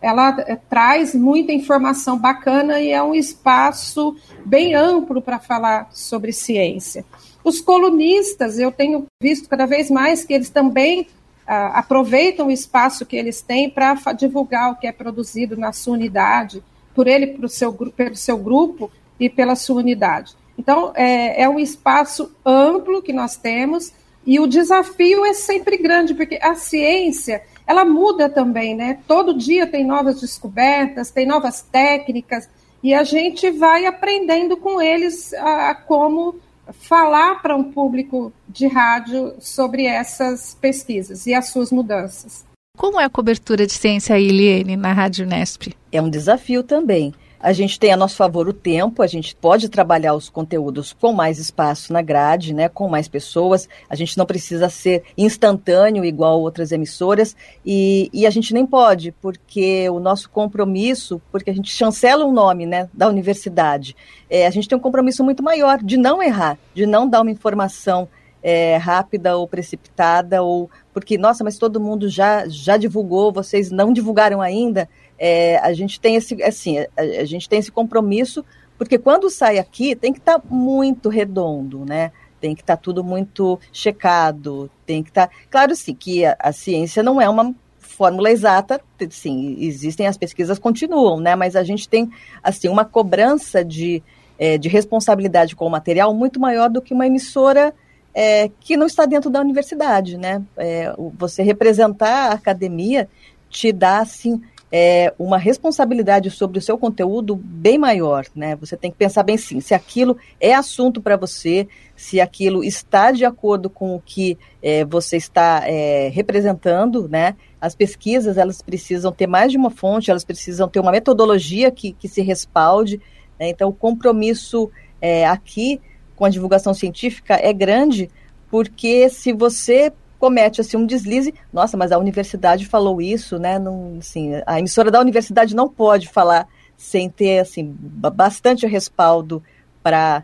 ela 0.00 0.36
é, 0.46 0.56
traz 0.56 1.14
muita 1.14 1.52
informação 1.52 2.18
bacana 2.18 2.80
e 2.80 2.90
é 2.90 3.02
um 3.02 3.14
espaço 3.14 4.16
bem 4.44 4.74
amplo 4.74 5.20
para 5.20 5.38
falar 5.38 5.88
sobre 5.92 6.32
ciência. 6.32 7.04
Os 7.42 7.60
colunistas, 7.60 8.58
eu 8.58 8.70
tenho 8.70 9.06
visto 9.20 9.48
cada 9.48 9.66
vez 9.66 9.90
mais 9.90 10.24
que 10.24 10.32
eles 10.32 10.50
também 10.50 11.06
ah, 11.46 11.78
aproveitam 11.78 12.48
o 12.48 12.50
espaço 12.50 13.06
que 13.06 13.16
eles 13.16 13.40
têm 13.40 13.70
para 13.70 13.94
divulgar 14.12 14.72
o 14.72 14.76
que 14.76 14.86
é 14.86 14.92
produzido 14.92 15.56
na 15.56 15.72
sua 15.72 15.94
unidade, 15.94 16.62
por 16.94 17.06
ele, 17.06 17.28
pro 17.28 17.48
seu, 17.48 17.72
pelo 17.72 18.16
seu 18.16 18.36
grupo 18.36 18.90
e 19.18 19.28
pela 19.30 19.56
sua 19.56 19.76
unidade. 19.76 20.34
Então, 20.58 20.92
é, 20.94 21.42
é 21.42 21.48
um 21.48 21.58
espaço 21.58 22.30
amplo 22.44 23.00
que 23.00 23.12
nós 23.12 23.36
temos 23.36 23.92
e 24.26 24.38
o 24.38 24.46
desafio 24.46 25.24
é 25.24 25.32
sempre 25.32 25.78
grande, 25.78 26.12
porque 26.12 26.38
a 26.42 26.54
ciência 26.54 27.42
ela 27.68 27.84
muda 27.84 28.30
também, 28.30 28.74
né? 28.74 28.98
Todo 29.06 29.36
dia 29.36 29.66
tem 29.66 29.84
novas 29.84 30.22
descobertas, 30.22 31.10
tem 31.10 31.26
novas 31.26 31.60
técnicas, 31.60 32.48
e 32.82 32.94
a 32.94 33.04
gente 33.04 33.50
vai 33.50 33.84
aprendendo 33.84 34.56
com 34.56 34.80
eles 34.80 35.34
a, 35.34 35.70
a 35.70 35.74
como 35.74 36.36
falar 36.72 37.42
para 37.42 37.54
um 37.54 37.64
público 37.64 38.32
de 38.48 38.66
rádio 38.66 39.34
sobre 39.38 39.84
essas 39.84 40.56
pesquisas 40.58 41.26
e 41.26 41.34
as 41.34 41.48
suas 41.48 41.70
mudanças. 41.70 42.46
Como 42.76 42.98
é 42.98 43.04
a 43.04 43.10
cobertura 43.10 43.66
de 43.66 43.72
ciência 43.74 44.18
Eliane, 44.18 44.76
na 44.76 44.92
Rádio 44.92 45.26
Nesp? 45.26 45.74
É 45.92 46.00
um 46.00 46.08
desafio 46.08 46.62
também. 46.62 47.12
A 47.40 47.52
gente 47.52 47.78
tem 47.78 47.92
a 47.92 47.96
nosso 47.96 48.16
favor 48.16 48.48
o 48.48 48.52
tempo, 48.52 49.00
a 49.00 49.06
gente 49.06 49.34
pode 49.36 49.68
trabalhar 49.68 50.14
os 50.14 50.28
conteúdos 50.28 50.92
com 50.92 51.12
mais 51.12 51.38
espaço 51.38 51.92
na 51.92 52.02
grade, 52.02 52.52
né, 52.52 52.68
com 52.68 52.88
mais 52.88 53.06
pessoas. 53.06 53.68
A 53.88 53.94
gente 53.94 54.18
não 54.18 54.26
precisa 54.26 54.68
ser 54.68 55.04
instantâneo 55.16 56.04
igual 56.04 56.40
outras 56.40 56.72
emissoras 56.72 57.36
e, 57.64 58.10
e 58.12 58.26
a 58.26 58.30
gente 58.30 58.52
nem 58.52 58.66
pode, 58.66 59.12
porque 59.22 59.88
o 59.88 60.00
nosso 60.00 60.28
compromisso, 60.30 61.22
porque 61.30 61.50
a 61.50 61.54
gente 61.54 61.70
chancela 61.70 62.24
o 62.24 62.32
nome 62.32 62.66
né, 62.66 62.88
da 62.92 63.08
universidade, 63.08 63.94
é, 64.28 64.46
a 64.46 64.50
gente 64.50 64.68
tem 64.68 64.76
um 64.76 64.80
compromisso 64.80 65.22
muito 65.22 65.42
maior 65.42 65.78
de 65.78 65.96
não 65.96 66.20
errar, 66.20 66.58
de 66.74 66.86
não 66.86 67.08
dar 67.08 67.20
uma 67.20 67.30
informação 67.30 68.08
é, 68.42 68.76
rápida 68.76 69.36
ou 69.36 69.46
precipitada, 69.46 70.42
ou 70.42 70.70
porque, 70.92 71.16
nossa, 71.16 71.44
mas 71.44 71.58
todo 71.58 71.80
mundo 71.80 72.08
já, 72.08 72.48
já 72.48 72.76
divulgou, 72.76 73.32
vocês 73.32 73.70
não 73.70 73.92
divulgaram 73.92 74.40
ainda 74.40 74.88
é, 75.18 75.58
a 75.58 75.72
gente 75.72 76.00
tem 76.00 76.14
esse, 76.14 76.40
assim, 76.42 76.78
a, 76.78 76.86
a, 76.96 77.24
gente 77.24 77.48
tem 77.48 77.58
esse 77.58 77.72
compromisso, 77.72 78.44
porque 78.76 78.96
quando 78.98 79.28
sai 79.28 79.58
aqui 79.58 79.96
tem 79.96 80.12
que 80.12 80.20
estar 80.20 80.38
tá 80.38 80.44
muito 80.48 81.08
redondo, 81.08 81.84
né? 81.84 82.12
Tem 82.40 82.54
que 82.54 82.62
estar 82.62 82.76
tá 82.76 82.82
tudo 82.82 83.02
muito 83.02 83.58
checado, 83.72 84.70
tem 84.86 85.02
que 85.02 85.10
estar. 85.10 85.26
Tá... 85.26 85.32
Claro, 85.50 85.74
sim, 85.74 85.94
que 85.94 86.24
a, 86.24 86.36
a 86.38 86.52
ciência 86.52 87.02
não 87.02 87.20
é 87.20 87.28
uma 87.28 87.52
fórmula 87.78 88.30
exata, 88.30 88.80
sim, 89.10 89.56
existem 89.58 90.06
as 90.06 90.16
pesquisas 90.16 90.56
continuam, 90.56 91.18
né? 91.18 91.34
Mas 91.34 91.56
a 91.56 91.64
gente 91.64 91.88
tem 91.88 92.08
assim 92.40 92.68
uma 92.68 92.84
cobrança 92.84 93.64
de, 93.64 94.00
é, 94.38 94.56
de 94.56 94.68
responsabilidade 94.68 95.56
com 95.56 95.66
o 95.66 95.70
material 95.70 96.14
muito 96.14 96.38
maior 96.38 96.70
do 96.70 96.80
que 96.80 96.94
uma 96.94 97.08
emissora 97.08 97.74
é, 98.14 98.50
que 98.60 98.76
não 98.76 98.86
está 98.86 99.04
dentro 99.04 99.28
da 99.30 99.40
universidade, 99.40 100.16
né? 100.16 100.42
É, 100.56 100.94
você 101.14 101.42
representar 101.42 102.30
a 102.30 102.34
academia 102.34 103.08
te 103.50 103.72
dá 103.72 103.98
assim 103.98 104.40
é, 104.70 105.12
uma 105.18 105.38
responsabilidade 105.38 106.30
sobre 106.30 106.58
o 106.58 106.62
seu 106.62 106.76
conteúdo 106.76 107.34
bem 107.34 107.78
maior, 107.78 108.26
né? 108.34 108.54
Você 108.56 108.76
tem 108.76 108.90
que 108.90 108.96
pensar 108.96 109.22
bem 109.22 109.36
sim, 109.36 109.60
se 109.60 109.72
aquilo 109.72 110.16
é 110.38 110.54
assunto 110.54 111.00
para 111.00 111.16
você, 111.16 111.66
se 111.96 112.20
aquilo 112.20 112.62
está 112.62 113.10
de 113.10 113.24
acordo 113.24 113.70
com 113.70 113.94
o 113.96 114.00
que 114.00 114.36
é, 114.62 114.84
você 114.84 115.16
está 115.16 115.62
é, 115.64 116.08
representando, 116.08 117.08
né? 117.08 117.34
As 117.60 117.74
pesquisas, 117.74 118.36
elas 118.36 118.60
precisam 118.60 119.10
ter 119.10 119.26
mais 119.26 119.50
de 119.50 119.58
uma 119.58 119.70
fonte, 119.70 120.10
elas 120.10 120.24
precisam 120.24 120.68
ter 120.68 120.80
uma 120.80 120.92
metodologia 120.92 121.70
que, 121.70 121.92
que 121.92 122.06
se 122.06 122.20
respalde, 122.20 123.00
né? 123.40 123.48
Então, 123.48 123.70
o 123.70 123.74
compromisso 123.74 124.70
é, 125.00 125.26
aqui 125.26 125.80
com 126.14 126.26
a 126.26 126.30
divulgação 126.30 126.74
científica 126.74 127.38
é 127.40 127.52
grande, 127.52 128.10
porque 128.50 129.08
se 129.08 129.32
você 129.32 129.92
comete 130.18 130.60
assim 130.60 130.76
um 130.76 130.86
deslize. 130.86 131.34
Nossa, 131.52 131.76
mas 131.76 131.92
a 131.92 131.98
universidade 131.98 132.66
falou 132.66 133.00
isso, 133.00 133.38
né? 133.38 133.58
Não, 133.58 133.96
assim, 133.98 134.32
a 134.46 134.58
emissora 134.58 134.90
da 134.90 135.00
universidade 135.00 135.54
não 135.54 135.68
pode 135.68 136.08
falar 136.08 136.46
sem 136.76 137.10
ter 137.10 137.40
assim 137.40 137.74
bastante 137.80 138.66
respaldo 138.66 139.42
para 139.82 140.22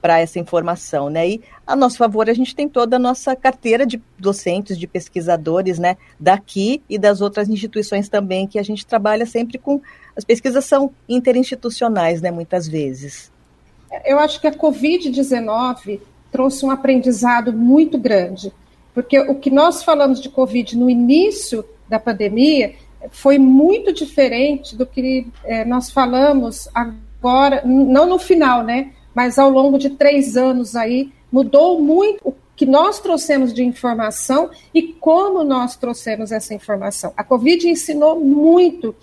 para 0.00 0.18
essa 0.18 0.38
informação, 0.38 1.10
né? 1.10 1.28
E 1.28 1.42
a 1.66 1.76
nosso 1.76 1.98
favor 1.98 2.28
a 2.28 2.34
gente 2.34 2.54
tem 2.54 2.68
toda 2.68 2.96
a 2.96 2.98
nossa 2.98 3.36
carteira 3.36 3.86
de 3.86 4.02
docentes, 4.18 4.78
de 4.78 4.86
pesquisadores, 4.86 5.78
né? 5.78 5.96
Daqui 6.18 6.82
e 6.88 6.98
das 6.98 7.20
outras 7.20 7.48
instituições 7.48 8.08
também 8.08 8.46
que 8.46 8.58
a 8.58 8.62
gente 8.62 8.86
trabalha 8.86 9.26
sempre 9.26 9.58
com 9.58 9.80
as 10.16 10.24
pesquisas 10.24 10.64
são 10.64 10.90
interinstitucionais, 11.06 12.22
né? 12.22 12.30
Muitas 12.30 12.66
vezes. 12.66 13.30
Eu 14.04 14.18
acho 14.18 14.40
que 14.40 14.46
a 14.46 14.52
COVID-19 14.52 16.00
trouxe 16.30 16.64
um 16.64 16.70
aprendizado 16.70 17.52
muito 17.52 17.98
grande 17.98 18.52
porque 18.94 19.18
o 19.18 19.34
que 19.34 19.50
nós 19.50 19.82
falamos 19.82 20.20
de 20.20 20.28
Covid 20.28 20.78
no 20.78 20.88
início 20.88 21.64
da 21.88 21.98
pandemia 21.98 22.74
foi 23.10 23.38
muito 23.38 23.92
diferente 23.92 24.76
do 24.76 24.86
que 24.86 25.26
é, 25.44 25.64
nós 25.64 25.90
falamos 25.90 26.68
agora, 26.72 27.62
não 27.66 28.06
no 28.06 28.18
final, 28.18 28.62
né? 28.62 28.92
Mas 29.12 29.38
ao 29.38 29.50
longo 29.50 29.78
de 29.78 29.90
três 29.90 30.36
anos 30.36 30.76
aí, 30.76 31.12
mudou 31.30 31.80
muito 31.80 32.20
o 32.24 32.34
que 32.56 32.64
nós 32.64 33.00
trouxemos 33.00 33.52
de 33.52 33.64
informação 33.64 34.50
e 34.72 34.82
como 34.82 35.42
nós 35.42 35.76
trouxemos 35.76 36.30
essa 36.30 36.54
informação. 36.54 37.12
A 37.16 37.24
Covid 37.24 37.68
ensinou 37.68 38.18
muito 38.18 38.94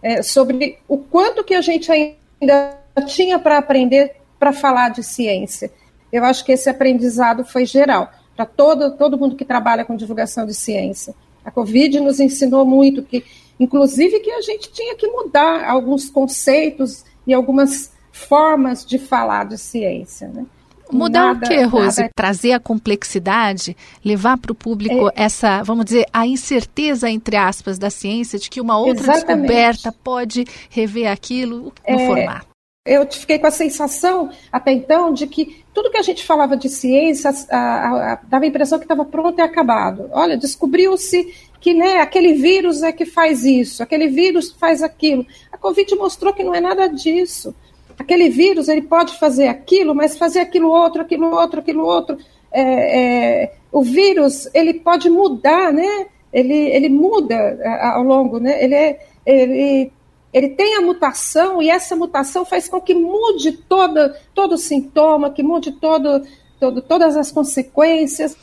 é, 0.00 0.22
sobre 0.22 0.78
o 0.88 0.96
quanto 0.96 1.44
que 1.44 1.54
a 1.54 1.60
gente 1.60 1.90
ainda 1.90 2.78
tinha 3.06 3.38
para 3.38 3.58
aprender 3.58 4.16
para 4.38 4.52
falar 4.52 4.90
de 4.90 5.02
ciência. 5.02 5.70
Eu 6.12 6.24
acho 6.24 6.44
que 6.44 6.52
esse 6.52 6.70
aprendizado 6.70 7.44
foi 7.44 7.66
geral 7.66 8.10
para 8.40 8.46
todo, 8.46 8.96
todo 8.96 9.18
mundo 9.18 9.36
que 9.36 9.44
trabalha 9.44 9.84
com 9.84 9.94
divulgação 9.94 10.46
de 10.46 10.54
ciência. 10.54 11.14
A 11.44 11.50
Covid 11.50 12.00
nos 12.00 12.20
ensinou 12.20 12.64
muito 12.64 13.02
que, 13.02 13.22
inclusive, 13.58 14.20
que 14.20 14.30
a 14.30 14.40
gente 14.40 14.72
tinha 14.72 14.94
que 14.94 15.06
mudar 15.08 15.68
alguns 15.68 16.08
conceitos 16.08 17.04
e 17.26 17.34
algumas 17.34 17.92
formas 18.10 18.84
de 18.84 18.98
falar 18.98 19.44
de 19.44 19.58
ciência. 19.58 20.28
Né? 20.28 20.46
Mudar 20.90 21.34
nada, 21.34 21.46
o 21.46 21.48
que, 21.48 21.62
Rose? 21.64 22.00
Nada... 22.00 22.12
Trazer 22.16 22.52
a 22.52 22.60
complexidade, 22.60 23.76
levar 24.02 24.38
para 24.38 24.52
o 24.52 24.54
público 24.54 25.08
é... 25.08 25.24
essa, 25.24 25.62
vamos 25.62 25.84
dizer, 25.84 26.06
a 26.10 26.26
incerteza, 26.26 27.10
entre 27.10 27.36
aspas, 27.36 27.78
da 27.78 27.90
ciência, 27.90 28.38
de 28.38 28.48
que 28.48 28.60
uma 28.60 28.78
outra 28.78 29.02
Exatamente. 29.02 29.48
descoberta 29.48 29.92
pode 30.02 30.46
rever 30.70 31.10
aquilo 31.10 31.64
no 31.64 31.72
é... 31.84 32.06
formato. 32.06 32.49
Eu 32.86 33.06
fiquei 33.12 33.38
com 33.38 33.46
a 33.46 33.50
sensação, 33.50 34.30
até 34.50 34.72
então, 34.72 35.12
de 35.12 35.26
que 35.26 35.62
tudo 35.74 35.90
que 35.90 35.98
a 35.98 36.02
gente 36.02 36.24
falava 36.24 36.56
de 36.56 36.70
ciência 36.70 37.30
a, 37.50 37.56
a, 37.56 38.12
a, 38.12 38.20
dava 38.26 38.44
a 38.44 38.48
impressão 38.48 38.78
que 38.78 38.86
estava 38.86 39.04
pronto 39.04 39.38
e 39.38 39.42
acabado. 39.42 40.08
Olha, 40.12 40.34
descobriu-se 40.34 41.30
que 41.60 41.74
né, 41.74 41.98
aquele 41.98 42.32
vírus 42.32 42.82
é 42.82 42.90
que 42.90 43.04
faz 43.04 43.44
isso, 43.44 43.82
aquele 43.82 44.08
vírus 44.08 44.52
faz 44.52 44.82
aquilo. 44.82 45.26
A 45.52 45.58
Covid 45.58 45.94
mostrou 45.96 46.32
que 46.32 46.42
não 46.42 46.54
é 46.54 46.60
nada 46.60 46.88
disso. 46.88 47.54
Aquele 47.98 48.30
vírus 48.30 48.66
ele 48.66 48.80
pode 48.80 49.18
fazer 49.18 49.48
aquilo, 49.48 49.94
mas 49.94 50.16
fazer 50.16 50.40
aquilo 50.40 50.70
outro, 50.70 51.02
aquilo 51.02 51.30
outro, 51.30 51.60
aquilo 51.60 51.84
outro. 51.84 52.16
É, 52.50 52.62
é, 52.62 53.54
o 53.70 53.82
vírus 53.82 54.48
ele 54.54 54.72
pode 54.72 55.10
mudar, 55.10 55.70
né? 55.70 56.06
Ele, 56.32 56.54
ele 56.54 56.88
muda 56.88 57.34
é, 57.34 57.84
ao 57.88 58.02
longo, 58.02 58.40
né? 58.40 58.64
Ele, 58.64 58.74
é, 58.74 59.06
ele, 59.26 59.92
ele 60.32 60.50
tem 60.50 60.76
a 60.76 60.80
mutação 60.80 61.60
e 61.62 61.68
essa 61.68 61.96
mutação 61.96 62.44
faz 62.44 62.68
com 62.68 62.80
que 62.80 62.94
mude 62.94 63.52
toda, 63.52 64.16
todo 64.34 64.52
o 64.52 64.58
sintoma, 64.58 65.30
que 65.30 65.42
mude 65.42 65.72
todo, 65.72 66.22
todo, 66.58 66.80
todas 66.82 67.16
as 67.16 67.32
consequências. 67.32 68.36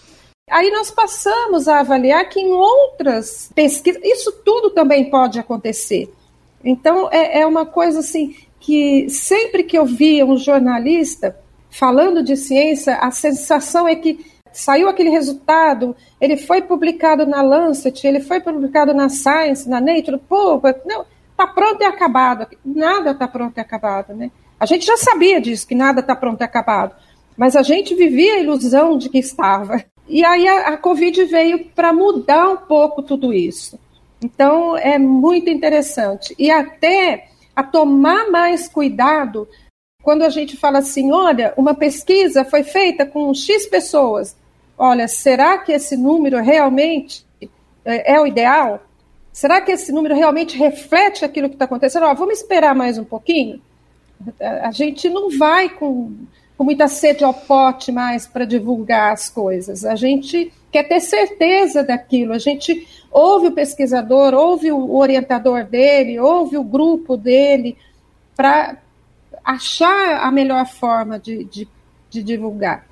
Aí 0.50 0.70
nós 0.72 0.92
passamos 0.92 1.68
a 1.68 1.80
avaliar 1.80 2.28
que 2.30 2.40
em 2.40 2.52
outras 2.52 3.50
pesquisas, 3.56 4.02
isso 4.04 4.32
tudo 4.44 4.70
também 4.72 5.10
pode 5.10 5.40
acontecer. 5.40 6.12
Então, 6.64 7.10
é, 7.12 7.42
é 7.42 7.46
uma 7.46 7.66
coisa 7.66 8.00
assim 8.00 8.36
que 8.60 9.10
sempre 9.10 9.64
que 9.64 9.78
eu 9.78 9.86
via 9.86 10.26
um 10.26 10.38
jornalista 10.38 11.38
falando 11.70 12.24
de 12.24 12.36
ciência, 12.36 12.96
a 12.96 13.12
sensação 13.12 13.88
é 13.88 13.96
que 13.96 14.26
saiu 14.52 14.90
aquele 14.90 15.10
resultado, 15.10 15.96
ele 16.20 16.36
foi 16.36 16.62
publicado 16.62 17.26
na 17.26 17.42
Lancet, 17.42 18.06
ele 18.06 18.20
foi 18.20 18.40
publicado 18.42 18.94
na 18.94 19.08
Science, 19.08 19.70
na 19.70 19.80
Nature, 19.80 20.18
pô, 20.28 20.60
não, 20.86 21.06
tá 21.38 21.48
pronto 21.48 21.82
e 21.82 21.86
acabado. 21.86 22.48
Nada 22.66 23.12
está 23.12 23.28
pronto 23.28 23.58
e 23.58 23.62
acabado, 23.62 24.14
né? 24.14 24.32
A 24.60 24.66
gente 24.66 24.86
já 24.86 24.98
sabia 24.98 25.40
disso, 25.40 25.68
que 25.68 25.76
nada 25.76 26.02
está 26.02 26.16
pronto 26.16 26.42
e 26.42 26.44
acabado, 26.44 26.96
mas 27.38 27.56
a 27.56 27.62
gente 27.62 27.94
vivia 27.94 28.34
a 28.34 28.40
ilusão 28.40 28.98
de 28.98 29.08
que 29.08 29.20
estava. 29.20 29.84
E 30.10 30.24
aí 30.26 30.48
a, 30.48 30.70
a 30.70 30.78
Covid 30.78 31.26
veio 31.26 31.66
para 31.76 31.94
mudar 31.94 32.48
um 32.50 32.58
pouco 32.58 33.04
tudo 33.04 33.34
isso. 33.34 33.80
Então 34.24 34.76
é 34.76 34.98
muito 34.98 35.50
interessante. 35.50 36.34
E 36.40 36.50
até 36.50 37.28
a 37.56 37.62
tomar 37.62 38.32
mais 38.32 38.68
cuidado 38.68 39.48
quando 40.02 40.24
a 40.24 40.30
gente 40.30 40.56
fala 40.56 40.80
assim: 40.80 41.12
olha, 41.12 41.54
uma 41.58 41.76
pesquisa 41.76 42.46
foi 42.46 42.64
feita 42.64 43.06
com 43.06 43.34
X 43.34 43.68
pessoas. 43.68 44.36
Olha, 44.78 45.08
será 45.08 45.58
que 45.58 45.72
esse 45.72 45.98
número 45.98 46.42
realmente 46.42 47.26
é, 47.84 48.14
é 48.14 48.20
o 48.20 48.26
ideal? 48.26 48.82
Será 49.38 49.62
que 49.62 49.72
esse 49.72 49.92
número 49.92 50.16
realmente 50.16 50.58
reflete 50.58 51.24
aquilo 51.24 51.48
que 51.48 51.54
está 51.54 51.66
acontecendo? 51.66 52.08
Ó, 52.08 52.14
vamos 52.16 52.40
esperar 52.40 52.74
mais 52.74 52.98
um 52.98 53.04
pouquinho? 53.04 53.62
A 54.40 54.72
gente 54.72 55.08
não 55.10 55.30
vai 55.38 55.70
com, 55.70 56.12
com 56.58 56.64
muita 56.64 56.88
sede 56.88 57.24
ao 57.24 57.36
pote 57.36 57.92
mais 57.92 58.26
para 58.26 58.46
divulgar 58.46 59.14
as 59.14 59.30
coisas. 59.30 59.86
A 59.86 59.94
gente 59.94 60.52
quer 60.72 60.88
ter 60.88 61.00
certeza 61.00 61.84
daquilo. 61.84 62.34
A 62.34 62.40
gente 62.40 62.88
ouve 63.12 63.50
o 63.50 63.52
pesquisador, 63.52 64.34
ouve 64.34 64.72
o 64.72 64.96
orientador 64.96 65.66
dele, 65.66 66.20
ouve 66.20 66.58
o 66.58 66.64
grupo 66.64 67.16
dele, 67.16 67.78
para 68.36 68.78
achar 69.46 70.20
a 70.26 70.32
melhor 70.32 70.66
forma 70.66 71.20
de, 71.20 71.44
de, 71.44 71.68
de, 72.10 72.24
divulgar. 72.24 72.88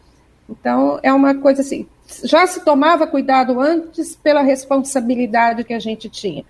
Então, 0.47 0.99
é 1.01 1.11
uma 1.11 1.33
coisa 1.33 1.63
assim, 1.63 1.87
já 2.23 2.45
se 2.47 2.63
tomava 2.63 3.07
cuidado 3.07 3.59
antes 3.59 4.15
pela 4.15 4.41
responsabilidade 4.41 5.63
que 5.63 5.73
a 5.73 5.79
gente 5.79 6.09
tinha. 6.09 6.45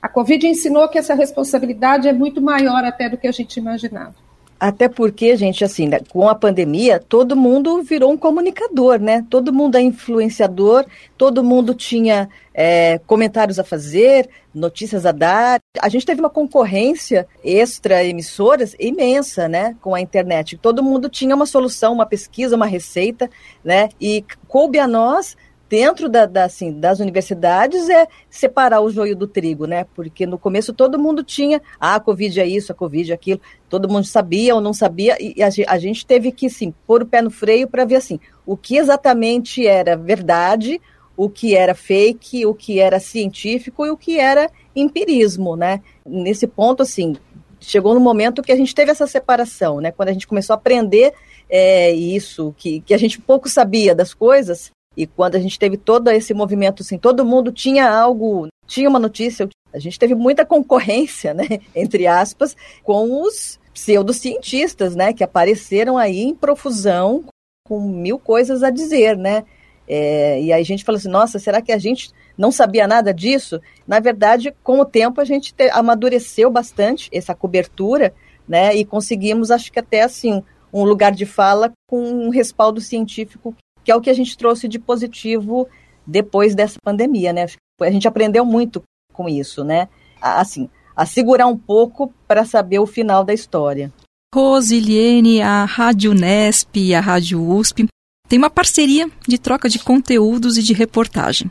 A 0.00 0.08
Covid 0.08 0.46
ensinou 0.46 0.88
que 0.88 0.98
essa 0.98 1.14
responsabilidade 1.14 2.08
é 2.08 2.12
muito 2.12 2.40
maior 2.40 2.84
até 2.84 3.08
do 3.08 3.16
que 3.16 3.28
a 3.28 3.32
gente 3.32 3.56
imaginava. 3.56 4.14
Até 4.62 4.88
porque, 4.88 5.36
gente, 5.36 5.64
assim, 5.64 5.88
né, 5.88 5.98
com 6.08 6.28
a 6.28 6.36
pandemia, 6.36 7.00
todo 7.00 7.34
mundo 7.34 7.82
virou 7.82 8.12
um 8.12 8.16
comunicador, 8.16 9.00
né? 9.00 9.26
Todo 9.28 9.52
mundo 9.52 9.74
é 9.74 9.80
influenciador, 9.80 10.86
todo 11.18 11.42
mundo 11.42 11.74
tinha 11.74 12.28
é, 12.54 13.00
comentários 13.04 13.58
a 13.58 13.64
fazer, 13.64 14.30
notícias 14.54 15.04
a 15.04 15.10
dar. 15.10 15.58
A 15.80 15.88
gente 15.88 16.06
teve 16.06 16.20
uma 16.20 16.30
concorrência 16.30 17.26
extra 17.42 18.04
emissoras 18.04 18.76
imensa, 18.78 19.48
né? 19.48 19.74
Com 19.80 19.96
a 19.96 20.00
internet. 20.00 20.56
Todo 20.56 20.80
mundo 20.80 21.08
tinha 21.08 21.34
uma 21.34 21.44
solução, 21.44 21.92
uma 21.92 22.06
pesquisa, 22.06 22.54
uma 22.54 22.66
receita, 22.66 23.28
né? 23.64 23.88
E 24.00 24.24
coube 24.46 24.78
a 24.78 24.86
nós 24.86 25.36
dentro 25.72 26.06
da, 26.06 26.26
da, 26.26 26.44
assim, 26.44 26.70
das 26.70 27.00
universidades 27.00 27.88
é 27.88 28.06
separar 28.28 28.82
o 28.82 28.90
joio 28.90 29.16
do 29.16 29.26
trigo, 29.26 29.64
né? 29.64 29.86
Porque 29.94 30.26
no 30.26 30.36
começo 30.36 30.70
todo 30.70 30.98
mundo 30.98 31.24
tinha, 31.24 31.62
ah, 31.80 31.94
a 31.94 32.00
Covid 32.00 32.42
é 32.42 32.46
isso, 32.46 32.70
a 32.70 32.74
Covid 32.74 33.10
é 33.10 33.14
aquilo, 33.14 33.40
todo 33.70 33.88
mundo 33.88 34.04
sabia 34.04 34.54
ou 34.54 34.60
não 34.60 34.74
sabia, 34.74 35.16
e 35.18 35.42
a, 35.42 35.48
a 35.68 35.78
gente 35.78 36.04
teve 36.04 36.30
que, 36.30 36.50
sim, 36.50 36.74
pôr 36.86 37.00
o 37.00 37.06
pé 37.06 37.22
no 37.22 37.30
freio 37.30 37.66
para 37.66 37.86
ver, 37.86 37.96
assim, 37.96 38.20
o 38.44 38.54
que 38.54 38.76
exatamente 38.76 39.66
era 39.66 39.96
verdade, 39.96 40.78
o 41.16 41.30
que 41.30 41.56
era 41.56 41.74
fake, 41.74 42.44
o 42.44 42.52
que 42.52 42.78
era 42.78 43.00
científico 43.00 43.86
e 43.86 43.90
o 43.90 43.96
que 43.96 44.18
era 44.20 44.50
empirismo, 44.76 45.56
né? 45.56 45.80
Nesse 46.04 46.46
ponto, 46.46 46.82
assim, 46.82 47.16
chegou 47.58 47.94
no 47.94 48.00
momento 48.00 48.42
que 48.42 48.52
a 48.52 48.56
gente 48.56 48.74
teve 48.74 48.90
essa 48.90 49.06
separação, 49.06 49.80
né? 49.80 49.90
Quando 49.90 50.10
a 50.10 50.12
gente 50.12 50.26
começou 50.26 50.52
a 50.52 50.58
aprender 50.58 51.14
é, 51.48 51.90
isso, 51.92 52.54
que, 52.58 52.82
que 52.82 52.92
a 52.92 52.98
gente 52.98 53.18
pouco 53.18 53.48
sabia 53.48 53.94
das 53.94 54.12
coisas, 54.12 54.70
e 54.96 55.06
quando 55.06 55.36
a 55.36 55.38
gente 55.38 55.58
teve 55.58 55.76
todo 55.76 56.10
esse 56.10 56.34
movimento, 56.34 56.82
assim, 56.82 56.98
todo 56.98 57.24
mundo 57.24 57.50
tinha 57.50 57.88
algo, 57.88 58.48
tinha 58.66 58.88
uma 58.88 58.98
notícia, 58.98 59.48
a 59.72 59.78
gente 59.78 59.98
teve 59.98 60.14
muita 60.14 60.44
concorrência, 60.44 61.32
né, 61.32 61.46
entre 61.74 62.06
aspas, 62.06 62.56
com 62.82 63.22
os 63.22 63.58
pseudocientistas, 63.72 64.94
né, 64.94 65.12
que 65.12 65.24
apareceram 65.24 65.96
aí 65.96 66.20
em 66.20 66.34
profusão 66.34 67.24
com 67.66 67.80
mil 67.80 68.18
coisas 68.18 68.62
a 68.62 68.70
dizer, 68.70 69.16
né? 69.16 69.44
É, 69.88 70.40
e 70.40 70.52
aí 70.52 70.60
a 70.60 70.64
gente 70.64 70.84
fala 70.84 70.98
assim, 70.98 71.08
nossa, 71.08 71.38
será 71.38 71.60
que 71.60 71.72
a 71.72 71.78
gente 71.78 72.10
não 72.36 72.52
sabia 72.52 72.86
nada 72.86 73.12
disso? 73.12 73.60
Na 73.86 73.98
verdade, 73.98 74.54
com 74.62 74.80
o 74.80 74.84
tempo 74.84 75.20
a 75.20 75.24
gente 75.24 75.54
te, 75.54 75.68
amadureceu 75.70 76.50
bastante 76.50 77.08
essa 77.12 77.34
cobertura, 77.34 78.14
né? 78.46 78.74
E 78.74 78.84
conseguimos, 78.84 79.50
acho 79.50 79.72
que 79.72 79.78
até 79.78 80.02
assim, 80.02 80.42
um 80.72 80.84
lugar 80.84 81.12
de 81.12 81.26
fala 81.26 81.72
com 81.86 82.00
um 82.00 82.30
respaldo 82.30 82.80
científico 82.80 83.54
que 83.84 83.90
é 83.90 83.96
o 83.96 84.00
que 84.00 84.10
a 84.10 84.14
gente 84.14 84.36
trouxe 84.36 84.68
de 84.68 84.78
positivo 84.78 85.68
depois 86.06 86.54
dessa 86.54 86.76
pandemia, 86.82 87.32
né? 87.32 87.46
A 87.80 87.90
gente 87.90 88.08
aprendeu 88.08 88.44
muito 88.44 88.82
com 89.12 89.28
isso, 89.28 89.64
né? 89.64 89.88
Assim, 90.20 90.68
a 90.96 91.06
segurar 91.06 91.46
um 91.46 91.56
pouco 91.56 92.12
para 92.26 92.44
saber 92.44 92.78
o 92.78 92.86
final 92.86 93.24
da 93.24 93.34
história. 93.34 93.92
Rosiliene, 94.34 95.42
a 95.42 95.64
Rádio 95.64 96.14
Nesp 96.14 96.76
e 96.76 96.94
a 96.94 97.00
Rádio 97.00 97.42
USP 97.42 97.86
têm 98.28 98.38
uma 98.38 98.48
parceria 98.48 99.10
de 99.28 99.38
troca 99.38 99.68
de 99.68 99.78
conteúdos 99.78 100.56
e 100.56 100.62
de 100.62 100.72
reportagem. 100.72 101.50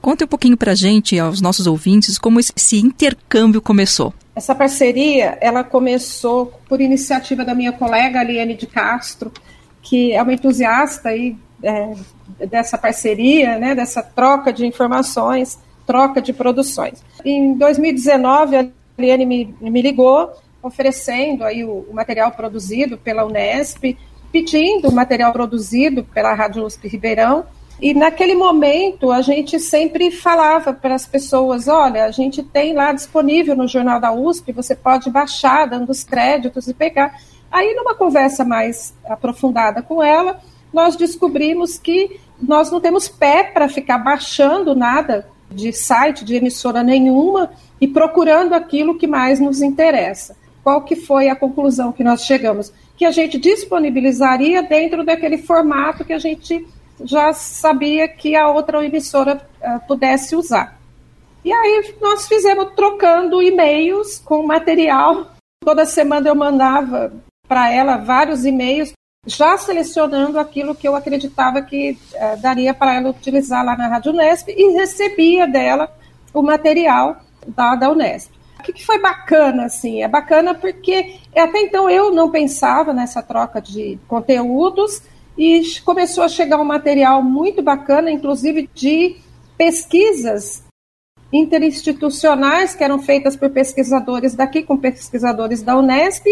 Conte 0.00 0.24
um 0.24 0.26
pouquinho 0.26 0.56
para 0.56 0.72
a 0.72 0.74
gente, 0.74 1.18
aos 1.18 1.40
nossos 1.40 1.66
ouvintes, 1.66 2.18
como 2.18 2.40
esse 2.40 2.78
intercâmbio 2.78 3.60
começou. 3.60 4.14
Essa 4.34 4.54
parceria, 4.54 5.36
ela 5.40 5.62
começou 5.62 6.46
por 6.66 6.80
iniciativa 6.80 7.44
da 7.44 7.54
minha 7.54 7.72
colega 7.72 8.20
Aliane 8.20 8.56
de 8.56 8.66
Castro, 8.66 9.30
que 9.82 10.12
é 10.12 10.22
uma 10.22 10.32
entusiasta 10.32 11.10
aí 11.10 11.36
é, 11.62 12.46
dessa 12.46 12.78
parceria, 12.78 13.58
né, 13.58 13.74
dessa 13.74 14.02
troca 14.02 14.52
de 14.52 14.66
informações, 14.66 15.58
troca 15.86 16.20
de 16.20 16.32
produções. 16.32 17.02
Em 17.24 17.54
2019, 17.54 18.56
a 18.56 18.66
Liane 18.98 19.26
me, 19.26 19.54
me 19.60 19.82
ligou 19.82 20.32
oferecendo 20.62 21.44
aí 21.44 21.64
o, 21.64 21.86
o, 21.88 21.94
material 21.94 22.30
produzido 22.32 22.98
pela 22.98 23.24
Unesp, 23.24 23.96
pedindo 24.30 24.88
o 24.88 24.92
material 24.92 25.32
produzido 25.32 26.04
pela 26.04 26.34
Rádio 26.34 26.64
USP 26.64 26.86
Ribeirão 26.86 27.44
E 27.80 27.94
naquele 27.94 28.34
momento 28.34 29.10
a 29.10 29.22
gente 29.22 29.58
sempre 29.58 30.10
falava 30.10 30.72
para 30.72 30.94
as 30.94 31.06
pessoas: 31.06 31.66
olha, 31.66 32.04
a 32.04 32.10
gente 32.10 32.42
tem 32.42 32.74
lá 32.74 32.92
disponível 32.92 33.56
no 33.56 33.66
Jornal 33.66 34.00
da 34.00 34.12
USP, 34.12 34.52
você 34.52 34.74
pode 34.74 35.10
baixar, 35.10 35.66
dando 35.66 35.90
os 35.90 36.04
créditos 36.04 36.68
e 36.68 36.74
pegar. 36.74 37.14
Aí, 37.50 37.74
numa 37.74 37.96
conversa 37.96 38.44
mais 38.44 38.94
aprofundada 39.04 39.82
com 39.82 40.00
ela, 40.00 40.40
nós 40.72 40.96
descobrimos 40.96 41.78
que 41.78 42.20
nós 42.40 42.70
não 42.70 42.80
temos 42.80 43.08
pé 43.08 43.44
para 43.44 43.68
ficar 43.68 43.98
baixando 43.98 44.74
nada 44.74 45.28
de 45.50 45.72
site, 45.72 46.24
de 46.24 46.36
emissora 46.36 46.82
nenhuma 46.82 47.50
e 47.80 47.88
procurando 47.88 48.54
aquilo 48.54 48.96
que 48.96 49.06
mais 49.06 49.40
nos 49.40 49.60
interessa. 49.60 50.36
Qual 50.62 50.82
que 50.82 50.94
foi 50.94 51.28
a 51.28 51.36
conclusão 51.36 51.92
que 51.92 52.04
nós 52.04 52.24
chegamos? 52.24 52.72
Que 52.96 53.04
a 53.04 53.10
gente 53.10 53.38
disponibilizaria 53.38 54.62
dentro 54.62 55.04
daquele 55.04 55.38
formato 55.38 56.04
que 56.04 56.12
a 56.12 56.18
gente 56.18 56.66
já 57.02 57.32
sabia 57.32 58.06
que 58.06 58.36
a 58.36 58.48
outra 58.48 58.84
emissora 58.84 59.40
uh, 59.60 59.86
pudesse 59.86 60.36
usar. 60.36 60.78
E 61.44 61.50
aí 61.50 61.94
nós 62.00 62.28
fizemos 62.28 62.72
trocando 62.76 63.42
e-mails 63.42 64.18
com 64.18 64.42
material. 64.46 65.32
Toda 65.64 65.86
semana 65.86 66.28
eu 66.28 66.34
mandava 66.34 67.12
para 67.48 67.72
ela 67.72 67.96
vários 67.96 68.44
e-mails, 68.44 68.92
já 69.26 69.56
selecionando 69.58 70.38
aquilo 70.38 70.74
que 70.74 70.88
eu 70.88 70.96
acreditava 70.96 71.62
que 71.62 71.98
uh, 72.14 72.40
daria 72.40 72.72
para 72.72 72.94
ela 72.94 73.10
utilizar 73.10 73.64
lá 73.64 73.76
na 73.76 73.88
Rádio 73.88 74.12
Unesp 74.12 74.48
e 74.48 74.72
recebia 74.72 75.46
dela 75.46 75.92
o 76.32 76.42
material 76.42 77.16
da, 77.46 77.74
da 77.74 77.90
Unesp. 77.90 78.32
O 78.58 78.62
que, 78.62 78.72
que 78.72 78.84
foi 78.84 78.98
bacana, 78.98 79.64
assim? 79.64 80.02
É 80.02 80.08
bacana 80.08 80.54
porque 80.54 81.18
até 81.34 81.60
então 81.60 81.88
eu 81.88 82.10
não 82.10 82.30
pensava 82.30 82.92
nessa 82.92 83.22
troca 83.22 83.60
de 83.60 83.98
conteúdos, 84.06 85.02
e 85.40 85.62
começou 85.86 86.22
a 86.22 86.28
chegar 86.28 86.60
um 86.60 86.64
material 86.64 87.22
muito 87.22 87.62
bacana, 87.62 88.10
inclusive 88.10 88.68
de 88.74 89.16
pesquisas 89.56 90.62
interinstitucionais 91.32 92.74
que 92.74 92.84
eram 92.84 92.98
feitas 92.98 93.36
por 93.36 93.48
pesquisadores 93.48 94.34
daqui 94.34 94.62
com 94.62 94.76
pesquisadores 94.76 95.62
da 95.62 95.78
Unesp, 95.78 96.26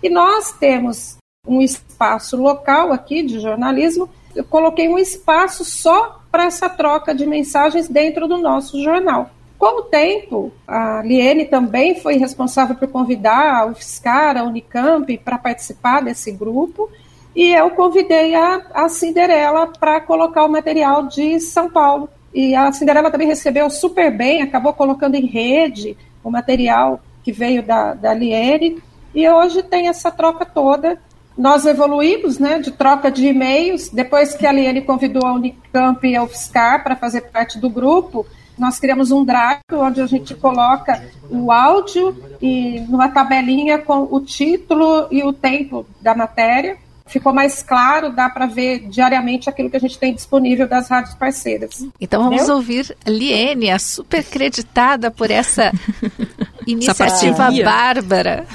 e 0.00 0.08
nós 0.08 0.52
temos 0.52 1.16
um 1.46 1.60
espaço 1.60 2.36
local 2.36 2.92
aqui 2.92 3.22
de 3.22 3.40
jornalismo. 3.40 4.08
Eu 4.34 4.44
coloquei 4.44 4.88
um 4.88 4.98
espaço 4.98 5.64
só 5.64 6.20
para 6.30 6.44
essa 6.44 6.68
troca 6.68 7.14
de 7.14 7.26
mensagens 7.26 7.88
dentro 7.88 8.26
do 8.26 8.38
nosso 8.38 8.82
jornal. 8.82 9.30
Com 9.58 9.80
o 9.80 9.82
tempo, 9.82 10.52
a 10.66 11.00
Liene 11.02 11.46
também 11.46 12.00
foi 12.00 12.16
responsável 12.16 12.74
por 12.74 12.88
convidar 12.88 13.54
a 13.54 13.66
UFSCar, 13.66 14.36
a 14.36 14.42
Unicamp, 14.42 15.16
para 15.18 15.38
participar 15.38 16.02
desse 16.02 16.32
grupo, 16.32 16.90
e 17.34 17.52
eu 17.52 17.70
convidei 17.70 18.34
a, 18.34 18.62
a 18.72 18.88
Cinderela 18.88 19.66
para 19.66 20.00
colocar 20.00 20.44
o 20.44 20.48
material 20.48 21.06
de 21.08 21.40
São 21.40 21.68
Paulo. 21.68 22.08
E 22.32 22.54
a 22.54 22.70
Cinderela 22.72 23.10
também 23.10 23.26
recebeu 23.26 23.68
super 23.70 24.10
bem, 24.10 24.42
acabou 24.42 24.72
colocando 24.72 25.14
em 25.14 25.26
rede 25.26 25.96
o 26.22 26.30
material 26.30 27.00
que 27.22 27.32
veio 27.32 27.62
da, 27.62 27.94
da 27.94 28.14
Liene. 28.14 28.82
E 29.14 29.28
hoje 29.28 29.62
tem 29.62 29.88
essa 29.88 30.10
troca 30.10 30.44
toda. 30.44 31.00
Nós 31.36 31.66
evoluímos 31.66 32.38
né, 32.38 32.58
de 32.58 32.70
troca 32.70 33.10
de 33.10 33.26
e-mails. 33.26 33.88
Depois 33.88 34.34
que 34.34 34.46
a 34.46 34.52
Liene 34.52 34.82
convidou 34.82 35.26
a 35.26 35.32
Unicamp 35.32 36.06
e 36.06 36.16
a 36.16 36.22
UFSCar 36.22 36.82
para 36.84 36.96
fazer 36.96 37.22
parte 37.22 37.58
do 37.58 37.68
grupo, 37.68 38.26
nós 38.56 38.78
criamos 38.78 39.10
um 39.10 39.24
drive 39.24 39.60
onde 39.72 40.00
a 40.00 40.06
gente 40.06 40.34
coloca 40.34 41.02
o 41.28 41.50
áudio 41.50 42.16
e 42.40 42.80
numa 42.88 43.08
tabelinha 43.08 43.78
com 43.78 44.08
o 44.10 44.20
título 44.20 45.08
e 45.10 45.24
o 45.24 45.32
tempo 45.32 45.84
da 46.00 46.14
matéria 46.14 46.78
ficou 47.06 47.32
mais 47.32 47.62
claro, 47.62 48.10
dá 48.10 48.28
para 48.30 48.46
ver 48.46 48.88
diariamente 48.88 49.48
aquilo 49.48 49.68
que 49.68 49.76
a 49.76 49.80
gente 49.80 49.98
tem 49.98 50.14
disponível 50.14 50.66
das 50.66 50.88
rádios 50.88 51.14
parceiras. 51.14 51.86
Então 52.00 52.22
vamos 52.22 52.36
Entendeu? 52.36 52.56
ouvir 52.56 52.96
Liene, 53.06 53.70
a 53.70 53.78
super 53.78 54.24
creditada 54.24 55.10
por 55.10 55.30
essa 55.30 55.72
iniciativa 56.66 57.50
bárbara. 57.62 58.46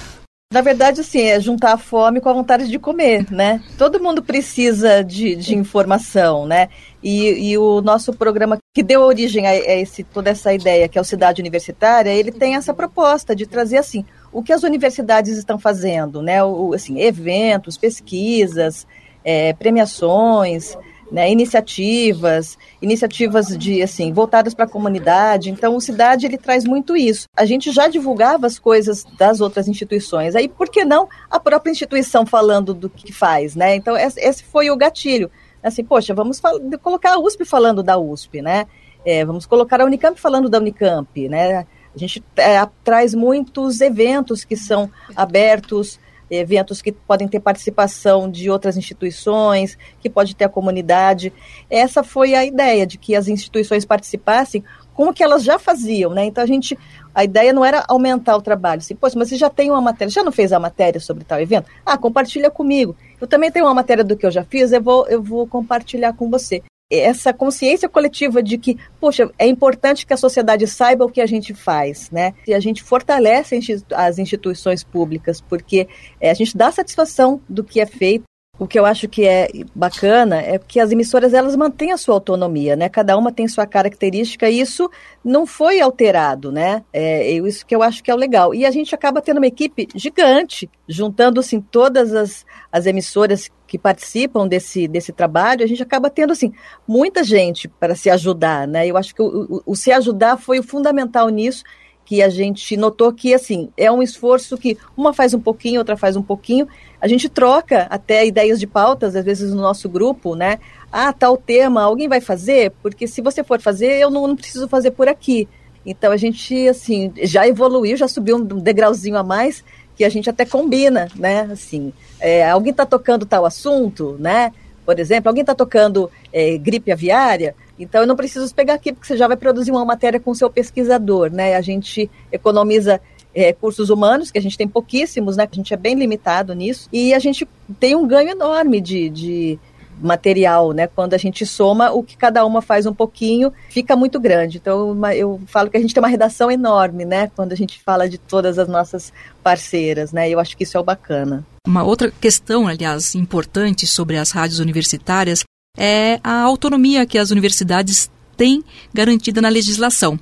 Na 0.51 0.61
verdade, 0.61 1.01
assim, 1.01 1.21
é 1.21 1.39
juntar 1.39 1.73
a 1.73 1.77
fome 1.77 2.19
com 2.19 2.27
a 2.27 2.33
vontade 2.33 2.67
de 2.67 2.79
comer, 2.79 3.31
né? 3.31 3.61
Todo 3.77 4.01
mundo 4.01 4.23
precisa 4.23 5.03
de, 5.03 5.35
de 5.35 5.55
informação, 5.55 6.47
né? 6.47 6.69
E, 7.03 7.51
e, 7.51 7.57
o 7.59 7.81
nosso 7.81 8.11
programa 8.13 8.57
que 8.73 8.81
deu 8.81 9.01
origem 9.01 9.45
a, 9.45 9.55
esse, 9.55 10.03
toda 10.03 10.31
essa 10.31 10.51
ideia, 10.51 10.89
que 10.89 10.97
é 10.97 11.01
o 11.01 11.05
Cidade 11.05 11.39
Universitária, 11.39 12.09
ele 12.09 12.31
tem 12.31 12.55
essa 12.55 12.73
proposta 12.73 13.35
de 13.35 13.45
trazer, 13.45 13.77
assim, 13.77 14.03
o 14.33 14.41
que 14.41 14.51
as 14.51 14.63
universidades 14.63 15.37
estão 15.37 15.59
fazendo, 15.59 16.19
né? 16.23 16.43
O, 16.43 16.73
assim, 16.73 16.99
eventos, 16.99 17.77
pesquisas, 17.77 18.87
é, 19.23 19.53
premiações, 19.53 20.75
né, 21.11 21.29
iniciativas, 21.31 22.57
iniciativas 22.81 23.47
de 23.57 23.81
assim 23.81 24.13
voltadas 24.13 24.53
para 24.53 24.65
a 24.65 24.69
comunidade. 24.69 25.49
Então, 25.49 25.75
o 25.75 25.81
Cidade 25.81 26.25
ele 26.25 26.37
traz 26.37 26.65
muito 26.65 26.95
isso. 26.95 27.27
A 27.35 27.45
gente 27.45 27.71
já 27.71 27.87
divulgava 27.87 28.47
as 28.47 28.59
coisas 28.59 29.03
das 29.17 29.41
outras 29.41 29.67
instituições. 29.67 30.35
Aí, 30.35 30.47
por 30.47 30.69
que 30.69 30.85
não 30.85 31.07
a 31.29 31.39
própria 31.39 31.71
instituição 31.71 32.25
falando 32.25 32.73
do 32.73 32.89
que 32.89 33.11
faz, 33.11 33.55
né? 33.55 33.75
Então, 33.75 33.95
esse 33.97 34.43
foi 34.43 34.69
o 34.69 34.77
gatilho. 34.77 35.31
Assim, 35.61 35.83
poxa, 35.83 36.13
vamos 36.13 36.41
colocar 36.81 37.13
a 37.13 37.19
USP 37.19 37.43
falando 37.43 37.83
da 37.83 37.97
USP, 37.97 38.41
né? 38.41 38.65
É, 39.05 39.25
vamos 39.25 39.45
colocar 39.45 39.81
a 39.81 39.85
Unicamp 39.85 40.19
falando 40.19 40.49
da 40.49 40.57
Unicamp, 40.57 41.27
né? 41.27 41.65
A 41.93 41.97
gente 41.97 42.23
é, 42.37 42.65
traz 42.83 43.13
muitos 43.13 43.81
eventos 43.81 44.45
que 44.45 44.55
são 44.55 44.89
abertos, 45.15 45.99
eventos 46.29 46.81
que 46.81 46.91
podem 46.91 47.27
ter 47.27 47.39
participação 47.39 48.29
de 48.29 48.49
outras 48.49 48.77
instituições, 48.77 49.77
que 49.99 50.09
pode 50.09 50.35
ter 50.35 50.45
a 50.45 50.49
comunidade. 50.49 51.33
Essa 51.69 52.03
foi 52.03 52.35
a 52.35 52.45
ideia, 52.45 52.85
de 52.85 52.97
que 52.97 53.15
as 53.15 53.27
instituições 53.27 53.85
participassem 53.85 54.63
como 54.93 55.13
que 55.13 55.23
elas 55.23 55.43
já 55.43 55.57
faziam, 55.57 56.13
né? 56.13 56.25
Então 56.25 56.43
a 56.43 56.47
gente, 56.47 56.77
a 57.15 57.23
ideia 57.23 57.53
não 57.53 57.63
era 57.63 57.85
aumentar 57.87 58.35
o 58.35 58.41
trabalho, 58.41 58.79
assim, 58.79 58.97
mas 59.01 59.13
você 59.13 59.37
já 59.37 59.49
tem 59.49 59.71
uma 59.71 59.79
matéria, 59.79 60.11
já 60.11 60.23
não 60.23 60.31
fez 60.31 60.51
a 60.51 60.59
matéria 60.59 60.99
sobre 60.99 61.23
tal 61.23 61.39
evento? 61.39 61.71
Ah, 61.85 61.97
compartilha 61.97 62.51
comigo. 62.51 62.95
Eu 63.19 63.25
também 63.25 63.49
tenho 63.49 63.65
uma 63.65 63.73
matéria 63.73 64.03
do 64.03 64.17
que 64.17 64.25
eu 64.25 64.31
já 64.31 64.43
fiz, 64.43 64.73
eu 64.73 64.81
vou, 64.81 65.07
eu 65.07 65.23
vou 65.23 65.47
compartilhar 65.47 66.13
com 66.13 66.29
você 66.29 66.61
essa 66.91 67.31
consciência 67.31 67.87
coletiva 67.87 68.41
de 68.41 68.57
que, 68.57 68.77
poxa, 68.99 69.29
é 69.37 69.47
importante 69.47 70.05
que 70.05 70.13
a 70.13 70.17
sociedade 70.17 70.65
saiba 70.67 71.05
o 71.05 71.09
que 71.09 71.21
a 71.21 71.25
gente 71.27 71.53
faz, 71.53 72.09
né? 72.09 72.33
E 72.47 72.53
a 72.53 72.59
gente 72.59 72.81
fortalece 72.81 73.59
as 73.93 74.17
instituições 74.17 74.83
públicas, 74.83 75.39
porque 75.39 75.87
é, 76.19 76.31
a 76.31 76.33
gente 76.33 76.57
dá 76.57 76.71
satisfação 76.71 77.41
do 77.47 77.63
que 77.63 77.79
é 77.79 77.85
feito. 77.85 78.23
O 78.59 78.67
que 78.67 78.77
eu 78.77 78.85
acho 78.85 79.07
que 79.07 79.25
é 79.25 79.47
bacana 79.73 80.41
é 80.41 80.59
que 80.59 80.81
as 80.81 80.91
emissoras 80.91 81.33
elas 81.33 81.55
mantêm 81.55 81.93
a 81.93 81.97
sua 81.97 82.13
autonomia, 82.13 82.75
né? 82.75 82.89
Cada 82.89 83.17
uma 83.17 83.31
tem 83.31 83.47
sua 83.47 83.65
característica 83.65 84.49
e 84.49 84.59
isso 84.59 84.91
não 85.23 85.45
foi 85.47 85.79
alterado, 85.79 86.51
né? 86.51 86.83
É 86.91 87.31
isso 87.31 87.65
que 87.65 87.73
eu 87.73 87.81
acho 87.81 88.03
que 88.03 88.11
é 88.11 88.13
o 88.13 88.17
legal. 88.17 88.53
E 88.53 88.65
a 88.65 88.71
gente 88.71 88.93
acaba 88.93 89.21
tendo 89.21 89.37
uma 89.37 89.47
equipe 89.47 89.87
gigante, 89.95 90.69
juntando 90.89 91.39
assim 91.39 91.61
todas 91.61 92.13
as, 92.13 92.45
as 92.69 92.85
emissoras 92.85 93.49
que 93.65 93.77
participam 93.77 94.45
desse, 94.45 94.89
desse 94.89 95.13
trabalho, 95.13 95.63
a 95.63 95.67
gente 95.67 95.81
acaba 95.81 96.09
tendo 96.09 96.33
assim 96.33 96.51
muita 96.85 97.23
gente 97.23 97.69
para 97.69 97.95
se 97.95 98.09
ajudar, 98.09 98.67
né? 98.67 98.85
Eu 98.85 98.97
acho 98.97 99.15
que 99.15 99.21
o, 99.21 99.25
o, 99.25 99.63
o, 99.67 99.75
se 99.75 99.89
ajudar 99.91 100.35
foi 100.35 100.59
o 100.59 100.63
fundamental 100.63 101.29
nisso, 101.29 101.63
que 102.09 102.23
a 102.23 102.29
gente 102.29 102.75
notou 102.75 103.13
que 103.13 103.35
assim 103.35 103.69
é 103.77 103.91
um 103.91 104.01
esforço 104.01 104.57
que 104.57 104.75
uma 104.97 105.13
faz 105.13 105.35
um 105.35 105.39
pouquinho, 105.39 105.77
outra 105.77 105.95
faz 105.95 106.15
um 106.15 106.23
pouquinho. 106.23 106.67
A 106.99 107.07
gente 107.07 107.29
troca 107.29 107.85
até 107.87 108.25
ideias 108.25 108.59
de 108.59 108.65
pautas 108.65 109.15
às 109.15 109.23
vezes 109.23 109.53
no 109.53 109.61
nosso 109.61 109.87
grupo, 109.87 110.33
né? 110.33 110.57
Ah, 110.91 111.13
tal 111.13 111.37
tema, 111.37 111.83
alguém 111.83 112.07
vai 112.07 112.19
fazer? 112.19 112.71
Porque 112.81 113.05
se 113.05 113.21
você 113.21 113.43
for 113.43 113.61
fazer, 113.61 113.99
eu 113.99 114.09
não, 114.09 114.25
não 114.25 114.35
preciso 114.35 114.67
fazer 114.67 114.89
por 114.89 115.07
aqui. 115.07 115.47
Então 115.85 116.11
a 116.11 116.17
gente 116.17 116.67
assim 116.67 117.13
já 117.21 117.47
evoluiu, 117.47 117.95
já 117.95 118.07
subiu 118.07 118.37
um 118.37 118.43
degrauzinho 118.43 119.15
a 119.15 119.21
mais 119.23 119.63
que 119.95 120.03
a 120.03 120.09
gente 120.09 120.31
até 120.31 120.45
combina, 120.45 121.09
né? 121.15 121.41
Assim, 121.51 121.93
é, 122.19 122.49
alguém 122.49 122.71
está 122.71 122.87
tocando 122.87 123.23
tal 123.23 123.45
assunto, 123.45 124.17
né? 124.19 124.51
Por 124.89 124.99
exemplo, 124.99 125.29
alguém 125.29 125.41
está 125.41 125.53
tocando 125.53 126.09
é, 126.33 126.57
gripe 126.57 126.91
aviária, 126.91 127.53
então 127.77 128.01
eu 128.01 128.07
não 128.07 128.15
preciso 128.15 128.51
pegar 128.55 128.73
aqui, 128.73 128.91
porque 128.91 129.05
você 129.05 129.15
já 129.15 129.27
vai 129.27 129.37
produzir 129.37 129.69
uma 129.69 129.85
matéria 129.85 130.19
com 130.19 130.31
o 130.31 130.35
seu 130.35 130.49
pesquisador, 130.49 131.31
né? 131.31 131.55
A 131.55 131.61
gente 131.61 132.09
economiza 132.31 132.99
é, 133.31 133.45
recursos 133.45 133.91
humanos, 133.91 134.31
que 134.31 134.39
a 134.39 134.41
gente 134.41 134.57
tem 134.57 134.67
pouquíssimos, 134.67 135.37
né? 135.37 135.47
A 135.49 135.55
gente 135.55 135.71
é 135.75 135.77
bem 135.77 135.93
limitado 135.93 136.55
nisso, 136.55 136.89
e 136.91 137.13
a 137.13 137.19
gente 137.19 137.47
tem 137.79 137.95
um 137.95 138.07
ganho 138.07 138.29
enorme 138.31 138.81
de, 138.81 139.11
de 139.11 139.59
material, 140.01 140.71
né? 140.71 140.87
Quando 140.87 141.13
a 141.13 141.17
gente 141.17 141.45
soma 141.45 141.91
o 141.91 142.03
que 142.03 142.17
cada 142.17 142.45
uma 142.45 142.61
faz 142.61 142.85
um 142.85 142.93
pouquinho, 142.93 143.51
fica 143.69 143.95
muito 143.95 144.19
grande. 144.19 144.57
Então 144.57 144.97
eu 145.11 145.39
falo 145.47 145.69
que 145.69 145.77
a 145.77 145.79
gente 145.79 145.93
tem 145.93 146.01
uma 146.01 146.09
redação 146.09 146.49
enorme, 146.49 147.05
né? 147.05 147.31
Quando 147.35 147.51
a 147.51 147.55
gente 147.55 147.81
fala 147.83 148.07
de 148.07 148.17
todas 148.17 148.57
as 148.57 148.67
nossas 148.67 149.13
parceiras, 149.43 150.11
né? 150.11 150.29
Eu 150.29 150.39
acho 150.39 150.55
que 150.55 150.63
isso 150.63 150.77
é 150.77 150.79
o 150.79 150.83
bacana. 150.83 151.45
Uma 151.67 151.83
outra 151.83 152.11
questão, 152.11 152.67
aliás, 152.67 153.15
importante 153.15 153.85
sobre 153.85 154.17
as 154.17 154.31
rádios 154.31 154.59
universitárias 154.59 155.43
é 155.77 156.19
a 156.23 156.41
autonomia 156.41 157.05
que 157.05 157.17
as 157.17 157.31
universidades 157.31 158.09
têm 158.35 158.63
garantida 158.93 159.41
na 159.41 159.49
legislação. 159.49 160.19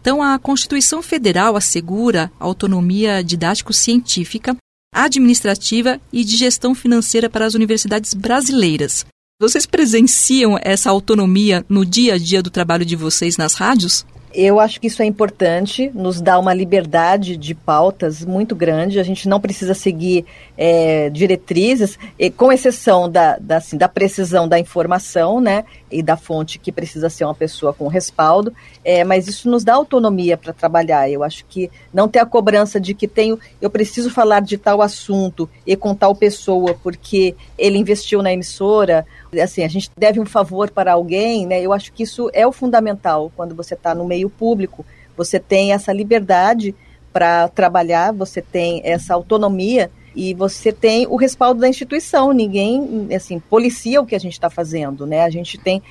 Então, 0.00 0.22
a 0.22 0.38
Constituição 0.38 1.00
Federal 1.00 1.56
assegura 1.56 2.30
autonomia 2.38 3.24
didático-científica 3.24 4.54
administrativa 4.94 6.00
e 6.12 6.24
de 6.24 6.36
gestão 6.36 6.74
financeira 6.74 7.28
para 7.28 7.44
as 7.44 7.54
universidades 7.54 8.14
brasileiras. 8.14 9.04
Vocês 9.40 9.66
presenciam 9.66 10.56
essa 10.62 10.88
autonomia 10.88 11.66
no 11.68 11.84
dia 11.84 12.14
a 12.14 12.18
dia 12.18 12.40
do 12.40 12.50
trabalho 12.50 12.84
de 12.84 12.94
vocês 12.94 13.36
nas 13.36 13.54
rádios? 13.54 14.06
Eu 14.34 14.58
acho 14.58 14.80
que 14.80 14.88
isso 14.88 15.00
é 15.00 15.04
importante, 15.04 15.92
nos 15.94 16.20
dá 16.20 16.40
uma 16.40 16.52
liberdade 16.52 17.36
de 17.36 17.54
pautas 17.54 18.24
muito 18.24 18.56
grande. 18.56 18.98
A 18.98 19.04
gente 19.04 19.28
não 19.28 19.40
precisa 19.40 19.74
seguir 19.74 20.26
é, 20.58 21.08
diretrizes, 21.08 21.96
com 22.36 22.50
exceção 22.50 23.08
da, 23.08 23.38
da, 23.38 23.58
assim, 23.58 23.78
da 23.78 23.88
precisão 23.88 24.48
da 24.48 24.58
informação, 24.58 25.40
né, 25.40 25.64
e 25.88 26.02
da 26.02 26.16
fonte 26.16 26.58
que 26.58 26.72
precisa 26.72 27.08
ser 27.08 27.24
uma 27.24 27.34
pessoa 27.34 27.72
com 27.72 27.86
respaldo. 27.86 28.52
É, 28.84 29.04
mas 29.04 29.28
isso 29.28 29.48
nos 29.48 29.62
dá 29.62 29.74
autonomia 29.74 30.36
para 30.36 30.52
trabalhar. 30.52 31.08
Eu 31.08 31.22
acho 31.22 31.44
que 31.46 31.70
não 31.92 32.08
ter 32.08 32.18
a 32.18 32.26
cobrança 32.26 32.80
de 32.80 32.92
que 32.92 33.06
tenho, 33.06 33.38
eu 33.62 33.70
preciso 33.70 34.10
falar 34.10 34.40
de 34.40 34.58
tal 34.58 34.82
assunto 34.82 35.48
e 35.64 35.76
com 35.76 35.94
tal 35.94 36.14
pessoa 36.14 36.76
porque 36.82 37.36
ele 37.56 37.78
investiu 37.78 38.20
na 38.20 38.32
emissora 38.32 39.06
assim, 39.40 39.64
a 39.64 39.68
gente 39.68 39.90
deve 39.96 40.20
um 40.20 40.26
favor 40.26 40.70
para 40.70 40.92
alguém, 40.92 41.46
né? 41.46 41.60
Eu 41.60 41.72
acho 41.72 41.92
que 41.92 42.02
isso 42.02 42.30
é 42.32 42.46
o 42.46 42.52
fundamental 42.52 43.32
quando 43.36 43.54
você 43.54 43.74
está 43.74 43.94
no 43.94 44.04
meio 44.24 44.30
público. 44.30 44.84
Você 45.16 45.38
tem 45.38 45.72
essa 45.72 45.92
liberdade 45.92 46.74
para 47.12 47.48
trabalhar, 47.48 48.12
você 48.12 48.42
tem 48.42 48.80
essa 48.84 49.14
autonomia 49.14 49.90
e 50.16 50.34
você 50.34 50.72
tem 50.72 51.06
o 51.06 51.16
respaldo 51.16 51.60
da 51.60 51.68
instituição. 51.68 52.32
Ninguém, 52.32 53.08
assim, 53.14 53.38
policia 53.38 54.00
o 54.00 54.06
que 54.06 54.14
a 54.14 54.20
gente 54.20 54.32
está 54.32 54.50
fazendo, 54.50 55.06
né? 55.06 55.22
A 55.22 55.30
gente 55.30 55.58
tem 55.58 55.82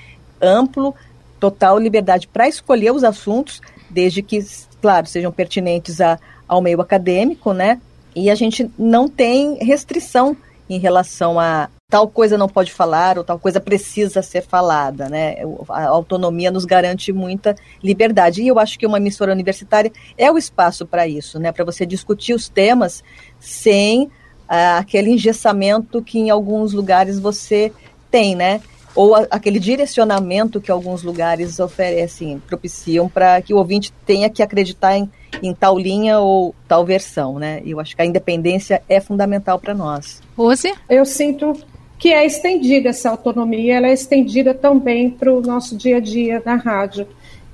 amplo, 0.42 0.94
total 1.40 1.78
liberdade 1.78 2.28
para 2.28 2.48
escolher 2.48 2.92
os 2.92 3.04
assuntos, 3.04 3.62
desde 3.90 4.22
que, 4.22 4.40
claro, 4.82 5.06
sejam 5.08 5.32
pertinentes 5.32 6.00
a, 6.02 6.20
ao 6.48 6.62
meio 6.62 6.80
acadêmico, 6.82 7.54
né? 7.54 7.82
E 8.16 8.30
a 8.30 8.36
gente 8.36 8.70
não 8.78 9.08
tem 9.08 9.56
restrição 9.56 10.38
em 10.70 10.80
relação 10.80 11.40
a 11.40 11.70
tal 11.94 12.08
coisa 12.08 12.40
não 12.40 12.50
pode 12.50 12.74
falar 12.74 13.20
ou 13.20 13.24
tal 13.24 13.38
coisa 13.38 13.60
precisa 13.60 14.24
ser 14.24 14.42
falada, 14.42 15.08
né? 15.10 15.36
A 15.70 15.86
autonomia 15.90 16.50
nos 16.50 16.66
garante 16.66 17.14
muita 17.14 17.56
liberdade. 17.84 18.42
E 18.42 18.48
eu 18.48 18.58
acho 18.58 18.80
que 18.80 18.88
uma 18.88 18.98
emissora 18.98 19.32
universitária 19.32 19.92
é 20.18 20.32
o 20.32 20.36
espaço 20.36 20.88
para 20.88 21.08
isso, 21.08 21.38
né? 21.38 21.52
Para 21.52 21.64
você 21.64 21.86
discutir 21.86 22.34
os 22.34 22.50
temas 22.50 23.04
sem 23.40 24.10
ah, 24.50 24.80
aquele 24.80 25.12
engessamento 25.12 26.02
que 26.02 26.18
em 26.18 26.32
alguns 26.32 26.74
lugares 26.74 27.20
você 27.20 27.72
tem, 28.10 28.34
né? 28.34 28.60
Ou 28.96 29.14
a, 29.14 29.28
aquele 29.30 29.60
direcionamento 29.60 30.60
que 30.60 30.72
alguns 30.72 31.04
lugares 31.04 31.60
oferecem, 31.60 32.42
propiciam 32.48 33.08
para 33.08 33.40
que 33.40 33.54
o 33.54 33.58
ouvinte 33.58 33.94
tenha 34.04 34.32
que 34.32 34.42
acreditar 34.42 34.98
em, 34.98 35.08
em 35.44 35.54
tal 35.54 35.78
linha 35.78 36.18
ou 36.18 36.56
tal 36.68 36.84
versão, 36.84 37.38
né? 37.38 37.62
Eu 37.64 37.80
acho 37.80 37.96
que 37.96 38.02
a 38.02 38.06
independência 38.06 38.82
é 38.90 39.00
fundamental 39.00 39.60
para 39.60 39.76
nós. 39.76 40.24
Rose? 40.36 40.74
Eu 40.90 41.06
sinto 41.06 41.56
que 41.98 42.12
é 42.12 42.26
estendida 42.26 42.90
essa 42.90 43.10
autonomia, 43.10 43.78
ela 43.78 43.88
é 43.88 43.94
estendida 43.94 44.54
também 44.54 45.10
para 45.10 45.34
o 45.34 45.42
nosso 45.42 45.76
dia 45.76 45.98
a 45.98 46.00
dia 46.00 46.42
na 46.46 46.56
rádio. 46.56 47.08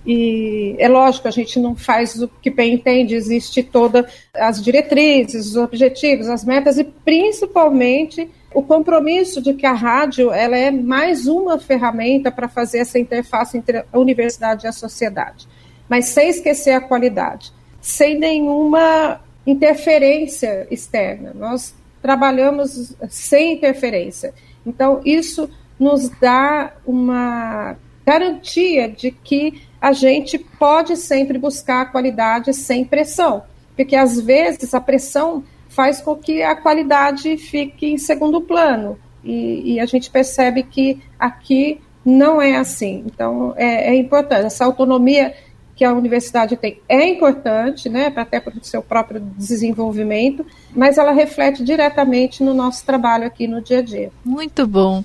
E 0.06 0.75
é 0.80 0.88
lógico, 0.88 1.28
a 1.28 1.32
gente 1.32 1.60
não 1.60 1.75
faz 1.75 2.21
o 2.21 2.28
que 2.28 2.49
bem 2.49 2.73
entende, 2.73 3.13
existe 3.13 3.62
todas 3.62 4.06
as 4.34 4.63
diretrizes, 4.63 5.47
os 5.47 5.56
objetivos, 5.56 6.28
as 6.28 6.43
metas 6.43 6.78
e 6.78 6.84
principalmente 6.84 8.30
o 8.54 8.63
compromisso 8.63 9.41
de 9.41 9.54
que 9.54 9.65
a 9.65 9.73
rádio 9.73 10.32
ela 10.32 10.58
é 10.58 10.71
mais 10.71 11.28
uma 11.28 11.60
ferramenta 11.60 12.32
para 12.32 12.47
fazer 12.47 12.80
essa 12.80 12.97
interface 12.97 13.58
entre 13.58 13.86
a 13.91 13.99
universidade 13.99 14.65
e 14.65 14.67
a 14.67 14.71
sociedade, 14.71 15.47
mas 15.88 16.06
sem 16.06 16.30
esquecer 16.30 16.71
a 16.71 16.82
qualidade, 16.82 17.52
sem 17.80 18.17
nenhuma 18.17 19.21
interferência 19.45 20.67
externa. 20.71 21.34
Nós 21.36 21.75
trabalhamos 22.02 22.96
sem 23.10 23.54
interferência. 23.54 24.34
Então, 24.66 25.02
isso 25.06 25.50
nos 25.80 26.10
dá 26.10 26.74
uma 26.86 27.76
garantia 28.06 28.90
de 28.90 29.12
que 29.12 29.62
a 29.80 29.94
gente 29.94 30.38
pode 30.38 30.98
sempre 30.98 31.38
buscar 31.38 31.82
a 31.82 31.86
qualidade 31.86 32.54
sem 32.54 32.84
pressão, 32.84 33.44
porque 33.76 33.96
às 33.96 34.20
vezes 34.20 34.74
a 34.74 34.82
pressão 34.82 35.44
faz 35.70 36.02
com 36.02 36.16
que 36.16 36.42
a 36.42 36.56
qualidade 36.56 37.38
fique 37.38 37.86
em 37.86 37.98
segundo 37.98 38.42
plano 38.42 38.98
e, 39.24 39.74
e 39.74 39.80
a 39.80 39.86
gente 39.86 40.10
percebe 40.10 40.64
que 40.64 41.02
aqui 41.18 41.80
não 42.04 42.42
é 42.42 42.58
assim. 42.58 43.04
Então 43.06 43.54
é, 43.56 43.92
é 43.92 43.96
importante 43.96 44.48
essa 44.48 44.66
autonomia 44.66 45.34
que 45.80 45.86
a 45.86 45.94
universidade 45.94 46.58
tem 46.58 46.82
é 46.89 47.08
importante, 47.08 47.88
né, 47.88 48.12
até 48.13 48.38
para 48.38 48.54
o 48.54 48.62
seu 48.62 48.82
próprio 48.82 49.22
desenvolvimento, 49.38 50.46
mas 50.76 50.98
ela 50.98 51.13
reflete 51.13 51.63
diretamente 51.63 52.44
no 52.44 52.54
nosso 52.54 52.86
trabalho 52.86 53.26
aqui 53.26 53.48
no 53.48 53.62
dia 53.62 53.80
a 53.80 53.82
dia. 53.82 54.12
Muito 54.26 54.68
bom. 54.68 55.04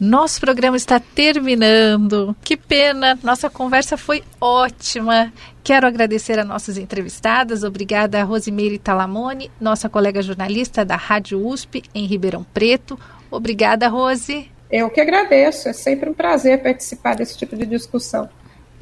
Nosso 0.00 0.40
programa 0.40 0.76
está 0.76 0.98
terminando. 0.98 2.34
Que 2.42 2.56
pena, 2.56 3.16
nossa 3.22 3.48
conversa 3.48 3.96
foi 3.96 4.24
ótima. 4.40 5.32
Quero 5.62 5.86
agradecer 5.86 6.40
a 6.40 6.44
nossas 6.44 6.76
entrevistadas. 6.76 7.62
Obrigada 7.62 8.20
a 8.20 8.24
Rosimeire 8.24 8.80
Talamone, 8.80 9.48
nossa 9.60 9.88
colega 9.88 10.20
jornalista 10.22 10.84
da 10.84 10.96
Rádio 10.96 11.38
USP 11.46 11.84
em 11.94 12.04
Ribeirão 12.04 12.44
Preto. 12.52 12.98
Obrigada, 13.30 13.86
Rose. 13.86 14.50
Eu 14.68 14.90
que 14.90 15.00
agradeço. 15.00 15.68
É 15.68 15.72
sempre 15.72 16.10
um 16.10 16.14
prazer 16.14 16.64
participar 16.64 17.14
desse 17.14 17.38
tipo 17.38 17.54
de 17.54 17.64
discussão. 17.64 18.28